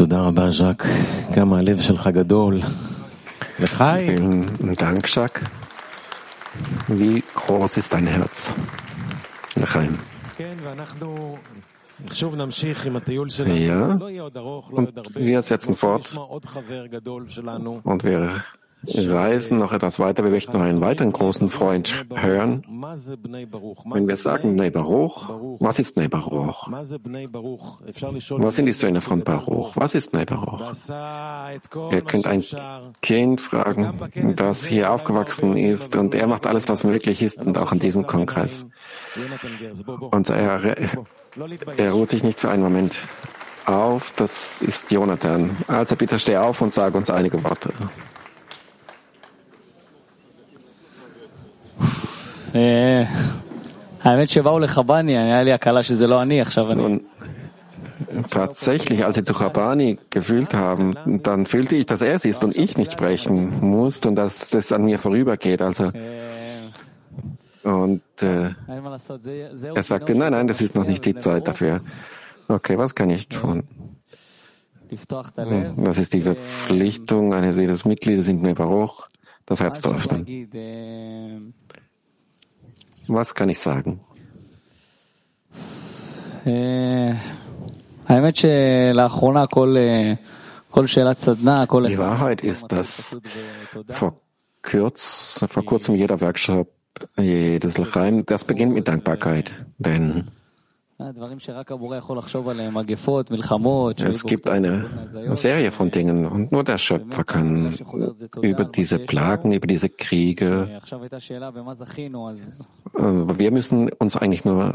תודה 0.00 0.20
רבה, 0.20 0.50
ז'אק. 0.50 0.82
כמה 1.34 1.58
הלב 1.58 1.80
שלך 1.80 2.06
גדול. 2.06 2.60
לחיים. 3.60 4.42
Vielen 4.60 4.74
Dank, 4.76 5.06
Jacques. 5.14 5.42
Wie 6.88 7.22
groß 7.34 7.76
ist 7.76 7.92
dein 7.92 8.06
Herz? 8.06 8.48
Lechaim. 9.58 9.96
כן, 10.36 10.54
ואנחנו 10.62 11.36
שוב 12.12 12.34
נמשיך 12.34 12.86
עם 12.86 12.96
הטיול 12.96 13.28
שלנו. 13.28 13.54
Ja. 13.54 13.96
לא 14.00 14.10
יהיה 14.10 14.22
עוד 14.22 14.36
ארוך, 14.36 14.70
לא 14.72 14.78
עוד 14.78 14.98
Und 14.98 15.02
הרבה. 15.06 15.20
wir 15.20 15.42
setzen 15.42 15.68
רוצים 15.68 15.74
fort 15.74 16.00
לשמוע 16.00 16.24
עוד 16.26 16.44
חבר 16.44 16.86
גדול 16.86 17.24
שלנו. 17.28 17.80
und 17.84 18.02
wir 18.04 18.30
reisen 18.87 19.59
noch 19.59 19.71
etwas 19.71 19.99
weiter. 19.99 20.23
Wir 20.23 20.31
möchten 20.31 20.53
noch 20.53 20.61
einen 20.61 20.81
weiteren 20.81 21.11
großen 21.11 21.49
Freund 21.49 22.05
hören. 22.13 22.63
Wenn 22.67 24.07
wir 24.07 24.17
sagen 24.17 24.55
Bnei 24.55 24.69
Baruch, 24.69 25.29
was 25.59 25.79
ist 25.79 25.95
Bnei 25.95 26.07
Baruch? 26.07 26.69
Was 26.69 28.55
sind 28.55 28.65
die 28.65 28.73
Söhne 28.73 29.01
von 29.01 29.23
Baruch? 29.23 29.75
Was 29.75 29.95
ist 29.95 30.11
Bnei 30.11 30.25
Baruch? 30.25 30.73
Ihr 31.91 32.01
könnt 32.01 32.27
ein 32.27 32.43
Kind 33.01 33.41
fragen, 33.41 33.93
das 34.35 34.65
hier 34.65 34.91
aufgewachsen 34.91 35.55
ist 35.57 35.95
und 35.95 36.15
er 36.15 36.27
macht 36.27 36.47
alles, 36.47 36.67
was 36.67 36.83
möglich 36.83 37.21
ist 37.21 37.39
und 37.39 37.57
auch 37.57 37.71
an 37.71 37.79
diesem 37.79 38.07
Kongress. 38.07 38.67
Und 40.11 40.29
er, 40.29 40.75
er 41.77 41.91
ruht 41.91 42.09
sich 42.09 42.23
nicht 42.23 42.39
für 42.39 42.49
einen 42.49 42.63
Moment 42.63 42.97
auf. 43.65 44.11
Das 44.15 44.61
ist 44.61 44.91
Jonathan. 44.91 45.57
Also 45.67 45.95
bitte 45.95 46.19
steh 46.19 46.37
auf 46.37 46.61
und 46.61 46.73
sag 46.73 46.95
uns 46.95 47.09
einige 47.09 47.43
Worte. 47.43 47.73
Tatsächlich, 58.29 59.05
als 59.05 59.15
sie 59.15 59.23
zu 59.23 59.33
Chabani 59.33 59.99
gefühlt 60.09 60.53
haben, 60.53 60.95
dann 61.23 61.45
fühlte 61.45 61.75
ich, 61.75 61.85
dass 61.85 62.01
er 62.01 62.15
es 62.15 62.25
ist 62.25 62.43
und 62.43 62.55
ich 62.57 62.77
nicht 62.77 62.93
sprechen 62.93 63.59
muss 63.61 63.99
und 64.05 64.15
dass 64.15 64.53
es 64.53 64.71
an 64.71 64.83
mir 64.85 64.99
vorübergeht. 64.99 65.61
Also 65.61 65.91
und 67.63 68.01
äh, 68.21 68.53
er 69.75 69.83
sagte, 69.83 70.15
nein, 70.15 70.31
nein, 70.31 70.47
das 70.47 70.61
ist 70.61 70.73
noch 70.73 70.85
nicht 70.85 71.05
die 71.05 71.15
Zeit 71.15 71.47
dafür. 71.47 71.81
Okay, 72.47 72.77
was 72.77 72.95
kann 72.95 73.09
ich 73.11 73.29
tun? 73.29 73.63
Das 75.77 75.97
ist 75.97 76.13
die 76.13 76.21
Verpflichtung 76.21 77.33
eines 77.33 77.57
jedes 77.57 77.85
Mitgliedes 77.85 78.27
in 78.27 78.41
mir 78.41 78.55
Baruch, 78.55 79.07
das 79.45 79.59
Herz 79.61 79.81
zu 79.81 79.89
öffnen. 79.89 80.25
Was 83.13 83.35
kann 83.35 83.49
ich 83.49 83.59
sagen? 83.59 83.99
Die 91.89 91.97
Wahrheit 91.97 92.41
ist, 92.41 92.71
dass 92.71 93.17
vor, 93.89 94.21
kurz, 94.63 95.45
vor 95.49 95.65
kurzem 95.65 95.95
jeder 95.95 96.21
Workshop, 96.21 96.69
jedes 97.17 97.77
Lachaim, 97.77 98.25
das 98.25 98.45
beginnt 98.45 98.73
mit 98.73 98.87
Dankbarkeit. 98.87 99.51
Denn 99.77 100.31
es 103.97 104.23
gibt 104.23 104.49
eine 104.49 105.35
Serie 105.35 105.71
von 105.71 105.91
Dingen 105.91 106.25
und 106.25 106.51
nur 106.51 106.63
der 106.63 106.77
Schöpfer 106.77 107.23
kann 107.23 107.73
über 108.41 108.65
diese 108.65 108.99
Plagen, 108.99 109.53
über 109.53 109.67
diese 109.67 109.89
Kriege. 109.89 110.81
Wir 112.93 113.51
müssen 113.51 113.89
uns 113.93 114.17
eigentlich 114.17 114.45
nur 114.45 114.73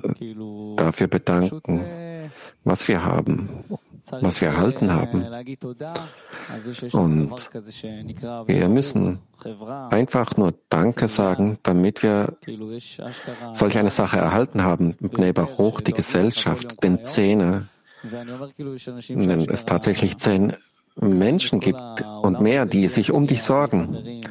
dafür 0.76 1.06
bedanken, 1.06 1.84
was 2.64 2.88
wir 2.88 3.04
haben, 3.04 3.48
was 4.10 4.40
wir 4.40 4.48
erhalten 4.48 4.92
haben. 4.92 5.24
Und 6.92 7.50
wir 8.46 8.68
müssen 8.68 9.18
einfach 9.90 10.36
nur 10.36 10.54
Danke 10.68 11.08
sagen, 11.08 11.58
damit 11.62 12.02
wir 12.02 12.36
solch 13.52 13.78
eine 13.78 13.90
Sache 13.90 14.18
erhalten 14.18 14.62
haben. 14.62 14.94
Bnei 15.00 15.32
Baruch, 15.32 15.80
die 15.80 15.92
Gesellschaft, 15.92 16.82
den 16.82 17.04
Zehner, 17.04 17.64
wenn 18.02 19.48
es 19.50 19.64
tatsächlich 19.64 20.18
zehn 20.18 20.54
Menschen 20.96 21.60
gibt 21.60 22.02
und 22.22 22.40
mehr, 22.40 22.66
die 22.66 22.88
sich 22.88 23.12
um 23.12 23.26
dich 23.26 23.42
sorgen. 23.42 24.22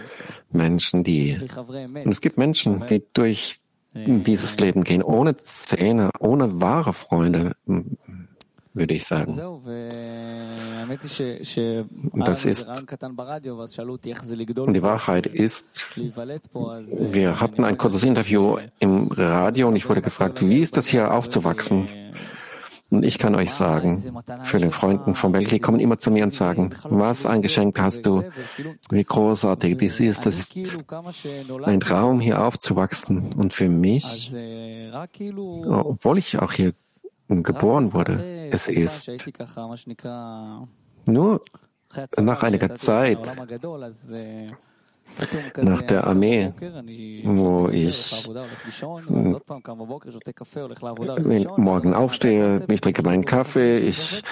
Menschen, 0.52 1.04
die, 1.04 1.40
und 1.58 2.12
es 2.12 2.22
gibt 2.22 2.38
Menschen, 2.38 2.86
die 2.90 3.04
durch 3.14 3.60
dieses 3.94 4.60
Leben 4.60 4.84
gehen, 4.84 5.04
ohne 5.04 5.36
Zähne, 5.38 6.12
ohne 6.20 6.62
wahre 6.62 6.94
Freunde, 6.94 7.56
würde 8.76 8.94
ich 8.94 9.06
sagen. 9.06 9.34
Das 12.26 12.46
ist, 12.46 12.68
und 14.58 14.74
die 14.74 14.84
Wahrheit 14.84 15.28
ist, 15.28 15.88
wir 15.96 17.40
hatten 17.40 17.64
ein 17.64 17.78
kurzes 17.78 18.04
Interview 18.04 18.58
im 18.80 19.08
Radio 19.12 19.70
und 19.70 19.76
ich 19.76 19.90
wurde 19.90 20.02
gefragt, 20.02 20.48
wie 20.48 20.60
ist 20.60 20.78
das 20.78 20.88
hier 20.88 21.14
aufzuwachsen? 21.14 21.88
Und 22.92 23.04
ich 23.04 23.18
kann 23.18 23.34
euch 23.34 23.52
sagen, 23.52 23.98
für 24.44 24.60
den 24.60 24.72
Freunden 24.72 25.16
von 25.16 25.32
Belgien 25.32 25.60
kommen 25.60 25.80
immer 25.80 25.98
zu 25.98 26.12
mir 26.12 26.24
und 26.24 26.34
sagen, 26.34 26.76
was 26.84 27.26
ein 27.26 27.42
Geschenk 27.42 27.80
hast 27.80 28.06
du, 28.06 28.24
wie 28.92 29.04
großartig 29.04 29.78
dies 29.78 30.00
ist. 30.00 30.28
Das 30.28 30.52
ist 30.52 30.86
ein 31.64 31.80
Traum, 31.80 32.20
hier 32.20 32.44
aufzuwachsen. 32.44 33.34
Und 33.34 33.54
für 33.54 33.70
mich, 33.70 34.32
obwohl 34.94 36.20
ich 36.20 36.38
auch 36.38 36.52
hier 36.52 36.74
geboren 37.28 37.94
wurde, 37.94 38.50
es 38.52 38.68
ist 38.68 39.10
nur 41.06 41.42
nach 42.18 42.44
einiger 42.44 42.76
Zeit, 42.76 43.20
nach 45.62 45.82
der 45.84 46.08
Armee, 46.08 46.52
wo 47.24 47.70
ich 47.70 48.28
morgen 51.58 51.94
aufstehe, 51.94 52.66
ich 52.68 52.82
trinke 52.82 53.04
meinen 53.04 53.24
Kaffee, 53.24 53.78
ich, 53.78 54.24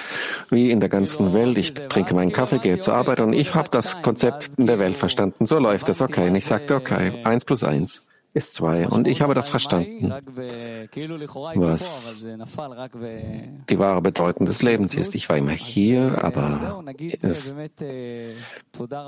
wie 0.50 0.72
in 0.72 0.80
der 0.80 0.90
ganzen 0.90 1.32
Welt, 1.34 1.58
ich 1.58 1.74
trinke 1.74 2.16
meinen 2.16 2.32
Kaffee, 2.32 2.60
gehe 2.60 2.80
zur 2.80 2.96
Arbeit 2.96 3.22
und 3.22 3.34
ich 3.34 3.54
habe 3.56 3.70
das 3.70 4.02
Konzept 4.02 4.52
in 4.58 4.68
der 4.68 4.80
Welt 4.80 4.98
verstanden. 4.98 5.46
So 5.46 5.60
läuft 5.60 5.90
es, 5.90 6.02
okay. 6.02 6.30
Und 6.30 6.36
ich 6.36 6.46
sagte, 6.46 6.76
okay, 6.76 7.24
eins 7.24 7.46
plus 7.46 7.64
eins 7.64 8.06
ist 8.34 8.56
zwei. 8.56 8.88
Und 8.88 9.08
ich 9.08 9.22
habe 9.22 9.34
das 9.34 9.50
verstanden, 9.50 10.12
was 11.56 12.26
die 13.70 13.80
wahre 13.80 14.02
Bedeutung 14.02 14.46
des 14.48 14.64
Lebens 14.64 14.96
ist. 14.96 15.14
Ich 15.16 15.30
war 15.30 15.38
immer 15.38 15.52
hier, 15.52 16.24
aber, 16.24 16.84
es, 17.22 17.56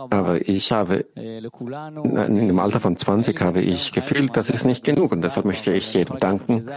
aber 0.10 0.48
ich 0.48 0.72
habe, 0.72 1.06
in 1.16 2.48
dem 2.48 2.60
Alter 2.60 2.80
von 2.80 2.98
20 2.98 3.42
habe 3.42 3.62
ich 3.62 3.92
gefühlt, 3.92 4.38
das 4.38 4.50
ist 4.50 4.64
nicht 4.64 4.84
genug 4.84 5.12
und 5.12 5.22
deshalb 5.22 5.46
möchte 5.46 5.74
ich 5.74 5.94
jedem 5.94 6.20
danken. 6.20 6.68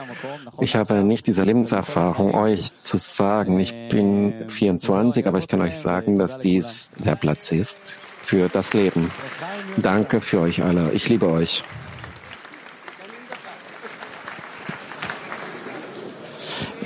Ich 0.60 0.74
habe 0.74 1.04
nicht 1.04 1.26
diese 1.26 1.44
Lebenserfahrung, 1.44 2.34
euch 2.34 2.80
zu 2.80 2.96
sagen, 2.96 3.60
ich 3.60 3.74
bin 3.90 4.48
24, 4.48 5.26
aber 5.26 5.38
ich 5.38 5.48
kann 5.48 5.60
euch 5.60 5.78
sagen, 5.78 6.18
dass 6.18 6.38
dies 6.38 6.92
der 6.96 7.16
Platz 7.16 7.52
ist 7.52 7.94
für 8.22 8.48
das 8.48 8.72
Leben. 8.72 9.10
Danke 9.76 10.20
für 10.20 10.40
euch 10.40 10.62
alle. 10.62 10.92
Ich 10.92 11.08
liebe 11.08 11.28
euch. 11.28 11.62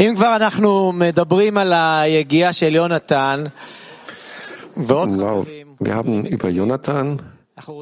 אם 0.01 0.13
כבר 0.15 0.35
אנחנו 0.35 0.91
מדברים 0.91 1.57
על 1.57 1.73
היגיעה 1.73 2.53
של 2.53 2.75
יונתן 2.75 3.43
ועוד 4.77 5.09
חברים, 5.11 5.67
wir 5.79 5.93
haben 5.93 6.25
über 6.25 6.49
Jonathan, 6.49 7.21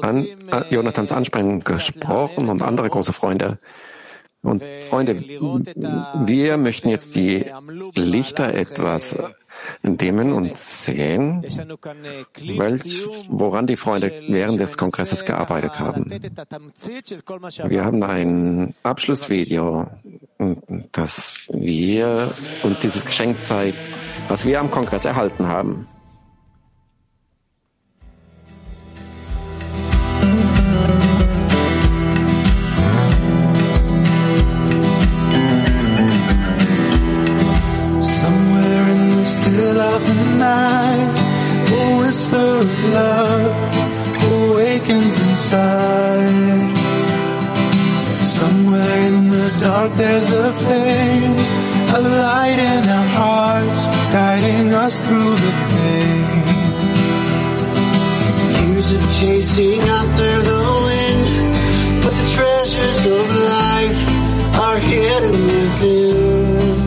an, 0.02 0.26
Jonathans 0.70 1.12
Ansprechen 1.12 1.60
gesprochen 1.60 2.48
und 2.48 2.62
andere 2.62 2.88
große 2.90 3.12
Freunde. 3.12 3.58
Und 4.42 4.62
Freunde, 4.90 5.22
wir 6.24 6.56
möchten 6.56 6.88
jetzt 6.88 7.16
die 7.16 7.44
Lichter 7.94 8.54
etwas 8.54 9.16
dimmen 9.83 10.33
und 10.33 10.55
sehen, 10.55 11.43
welch, 11.43 13.07
woran 13.29 13.67
die 13.67 13.75
Freunde 13.77 14.11
während 14.27 14.59
des 14.59 14.77
Kongresses 14.77 15.25
gearbeitet 15.25 15.79
haben. 15.79 16.09
Wir 16.09 17.85
haben 17.85 18.03
ein 18.03 18.73
Abschlussvideo, 18.83 19.87
dass 20.91 21.47
wir 21.51 22.31
uns 22.63 22.79
dieses 22.79 23.05
Geschenk 23.05 23.43
zeigt, 23.43 23.77
was 24.27 24.45
wir 24.45 24.59
am 24.59 24.71
Kongress 24.71 25.05
erhalten 25.05 25.47
haben. 25.47 25.87
Night, 40.41 41.13
a 41.77 41.97
whisper 41.99 42.49
of 42.63 42.71
love 42.97 43.53
awakens 44.33 45.15
inside. 45.27 46.75
Somewhere 48.39 48.97
in 49.09 49.29
the 49.29 49.49
dark 49.61 49.91
there's 50.01 50.31
a 50.31 50.51
flame, 50.61 51.35
a 51.97 51.99
light 52.23 52.59
in 52.71 52.83
our 52.97 53.09
hearts, 53.19 53.81
guiding 54.15 54.73
us 54.73 54.95
through 55.05 55.33
the 55.45 55.53
pain. 55.71 56.45
Years 58.57 58.89
of 58.97 59.03
chasing 59.19 59.81
after 60.01 60.31
the 60.49 60.61
wind, 60.87 61.23
but 62.03 62.13
the 62.19 62.27
treasures 62.37 63.01
of 63.17 63.25
life 63.55 64.01
are 64.65 64.79
hidden 64.79 65.37
within. 65.45 66.80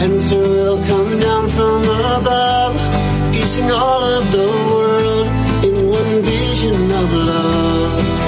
Answer 0.00 0.38
will 0.38 0.82
come 0.86 1.18
down 1.18 1.46
from 1.50 1.82
above, 1.82 2.74
piecing 3.32 3.70
all 3.70 4.02
of 4.02 4.32
the 4.32 4.48
world 4.72 5.28
in 5.62 5.74
one 5.88 6.22
vision 6.22 6.90
of 6.90 7.12
love. 7.12 8.19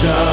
show. 0.00 0.29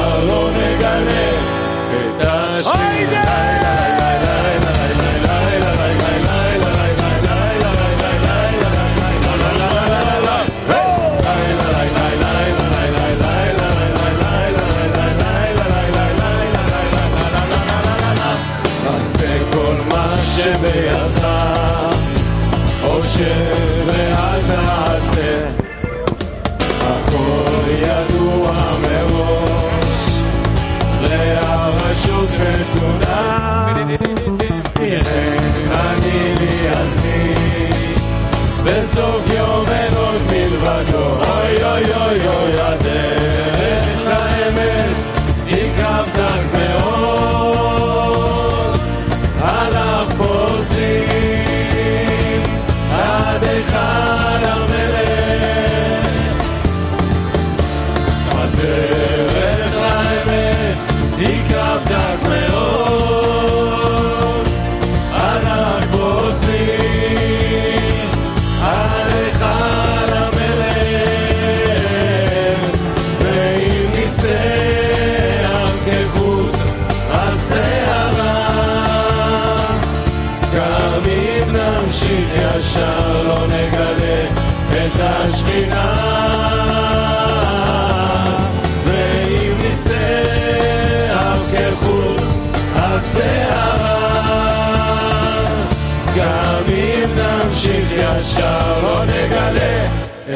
לא 98.82 99.04
נגלה 99.04 99.86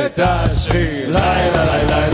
את 0.06 0.18
השיר. 0.22 1.08
לילה 1.08 1.64
לילה 1.64 2.11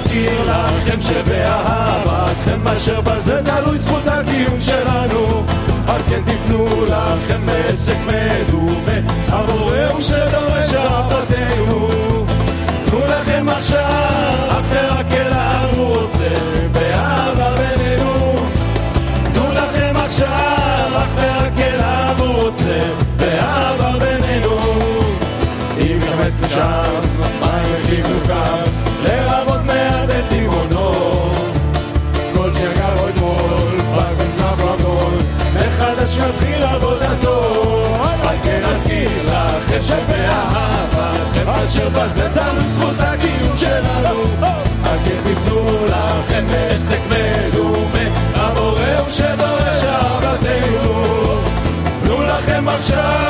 נזכיר 0.00 0.44
לכם 0.44 1.00
שבאהבתכם 1.00 2.68
אשר 2.68 3.00
בזה 3.00 3.40
תלוי 3.44 3.78
זכות 3.78 4.06
הקיום 4.06 4.60
שלנו 4.60 5.44
על 5.88 6.00
כן 6.08 6.20
תבנו 6.24 6.84
לכם 6.84 7.46
עסק 7.68 7.96
מדומה 8.06 9.12
הבורא 9.28 9.86
הוא 9.90 10.00
שדורש 10.00 10.74
אהבתנו 10.74 11.88
תנו 12.86 12.98
לכם 13.06 13.46
עכשיו 13.48 14.62
אותנו 41.78 42.70
זכות 42.70 42.94
הקיום 42.98 43.56
שלנו. 43.56 44.24
כן 45.04 45.16
תיתנו 45.24 45.86
לכם 45.86 46.44
עסק 46.70 46.98
מדומה 47.06 47.98
הבורא 48.34 48.98
הוא 48.98 49.10
שדורש 49.10 49.84
אהבתנו. 49.84 51.02
תנו 52.04 52.22
לכם 52.22 52.68
עכשיו 52.68 53.29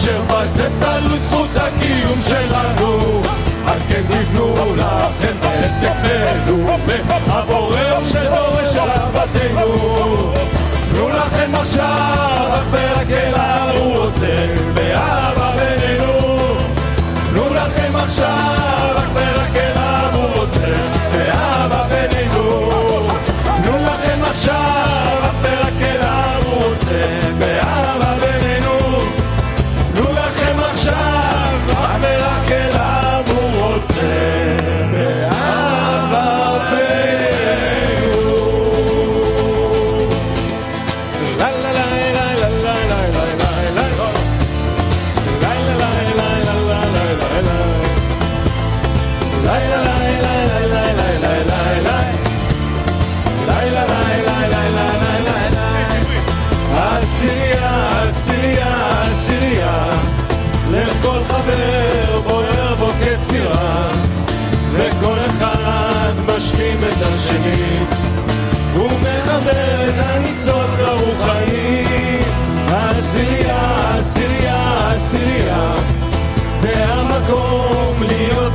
אשר 0.00 0.20
בזה 0.22 0.68
תלוי 0.80 1.18
זכות 1.18 1.50
הקיום 1.56 2.20
שלנו 2.28 3.22
על 3.66 3.78
כן 3.88 4.02
תבנו 4.08 4.74
לכם 4.76 5.36
עסק 5.42 5.92
מדומה 6.04 6.74
הבורא 7.26 7.90
הוא 7.96 8.04
שדורש 8.04 8.76
אהבתנו 8.76 10.32
תנו 10.90 11.08
לכם 11.08 11.54
עכשיו 11.54 12.48
אך 12.50 12.64
ורק 12.70 13.10
אליו 13.10 13.74
הוא 13.78 13.96
רוצה 13.96 14.46
באהבה 14.74 15.39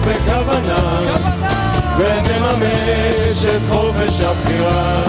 בכוונה, 0.06 1.00
ונממש 1.98 3.46
את 3.46 3.60
חופש 3.70 4.20
הבחירה. 4.20 5.04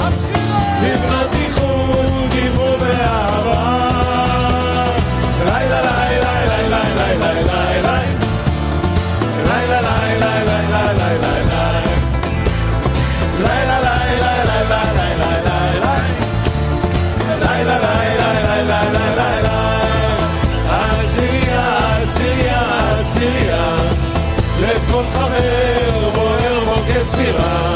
כספירה, 27.28 27.73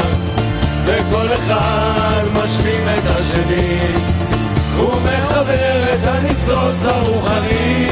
וכל 0.86 1.34
אחד 1.34 2.24
משלים 2.34 2.88
את 2.98 3.04
השני, 3.06 3.80
ומחבר 4.78 5.94
את 5.94 6.08
הניצוץ 6.08 6.86
הרוחני. 6.86 7.88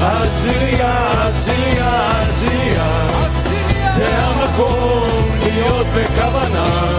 עשייה, 0.00 1.28
עשייה, 1.28 2.10
עשייה, 2.20 3.06
זה 3.96 4.18
המקום 4.18 5.28
להיות 5.42 5.86
בכוונה, 5.94 6.90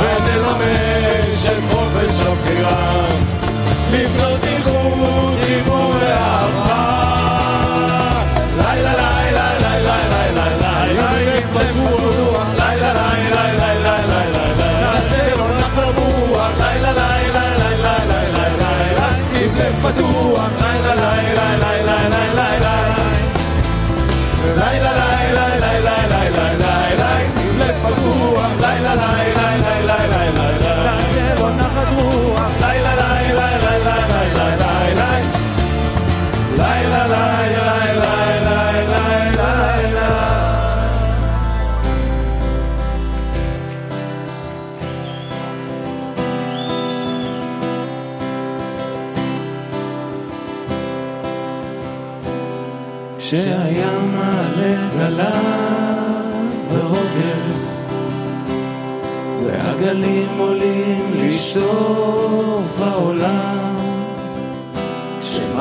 ונלמש 0.00 1.46
את 1.46 1.62
חופש 1.72 2.26
הבחירה, 2.26 3.04
לבנות 3.92 4.44
איחוד, 4.44 5.39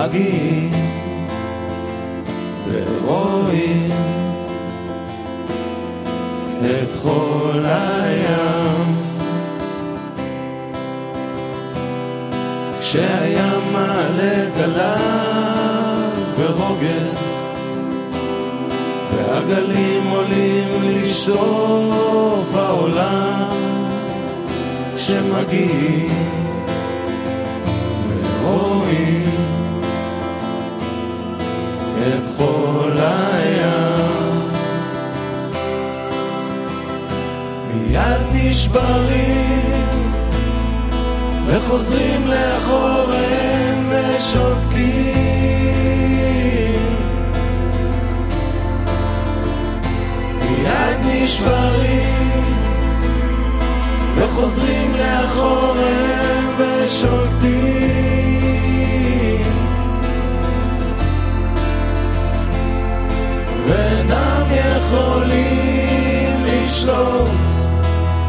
כשמגיעים 0.10 0.72
ורואים 2.68 3.91
את 6.62 7.01
חול 7.01 7.66
הים. 7.66 8.95
כשהים 12.80 13.74
מעלה 13.74 14.49
גליו 14.57 16.10
ברוגז 16.38 17.20
והגלים 19.16 20.07
עולים 20.07 20.84
לשטוף 20.84 22.55
העולם 22.55 23.49
כשמגיעים 24.95 26.30
ורואים 28.43 29.48
חול 32.39 32.97
הים. 32.97 34.51
מיד 37.67 38.21
נשברים 38.33 39.71
וחוזרים 41.47 42.27
לאחור 42.27 43.11
הם 43.13 43.89
ושותקים 43.89 44.79
מיד 50.41 50.97
נשברים 51.05 52.43
וחוזרים 54.15 54.95
לאחור 54.95 55.75
הם 55.77 56.45
ושותקים 56.57 57.88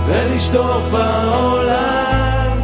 לשטוף 0.08 0.94
העולם. 0.94 2.60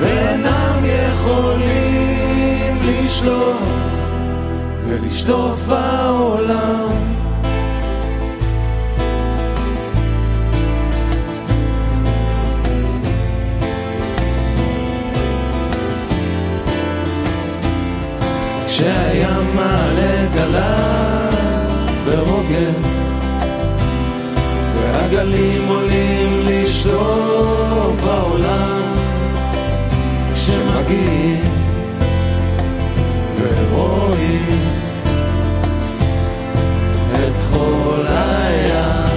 ואינם 0.00 0.84
יכולים 0.84 2.78
לשלוט 2.82 3.56
ולשטוף 4.86 5.68
העולם. 5.68 6.88
כשהים 18.66 19.54
מעלה 19.54 20.13
גלה 20.34 21.30
ברוגז 22.04 23.04
והגלים 24.74 25.68
עולים 25.68 26.40
לשטוף 26.46 28.04
העולם 28.06 28.94
כשמגיעים 30.34 31.44
ורואים 33.38 34.60
את 37.12 37.40
חול 37.50 38.06
הים. 38.08 39.14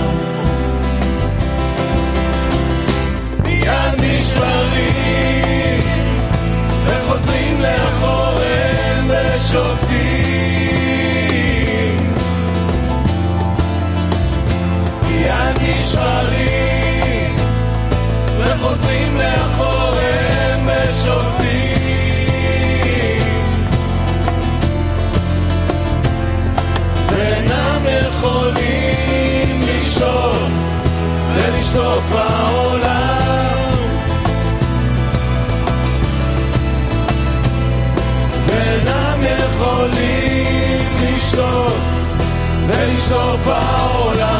מיד 3.45 4.01
נשברים 4.01 5.81
וחוזרים 6.85 7.61
לאחור 7.61 8.39
הם 8.41 9.09
ושותים 9.09 10.36
מיד 15.86 15.86
נשברים 15.86 17.36
וחוזרים 18.38 19.16
לאחור 19.16 19.94
הם 19.98 20.68
ושותים 20.68 21.82
ואינם 27.08 27.82
יכולים 28.08 29.60
לשאול 29.62 30.36
ולשטוף 31.34 32.12
העולם 32.12 33.76
ואינם 38.46 39.22
יכולים 39.22 40.96
לשטוף 41.02 41.78
ולשטוף 42.66 43.46
העולם 43.46 44.35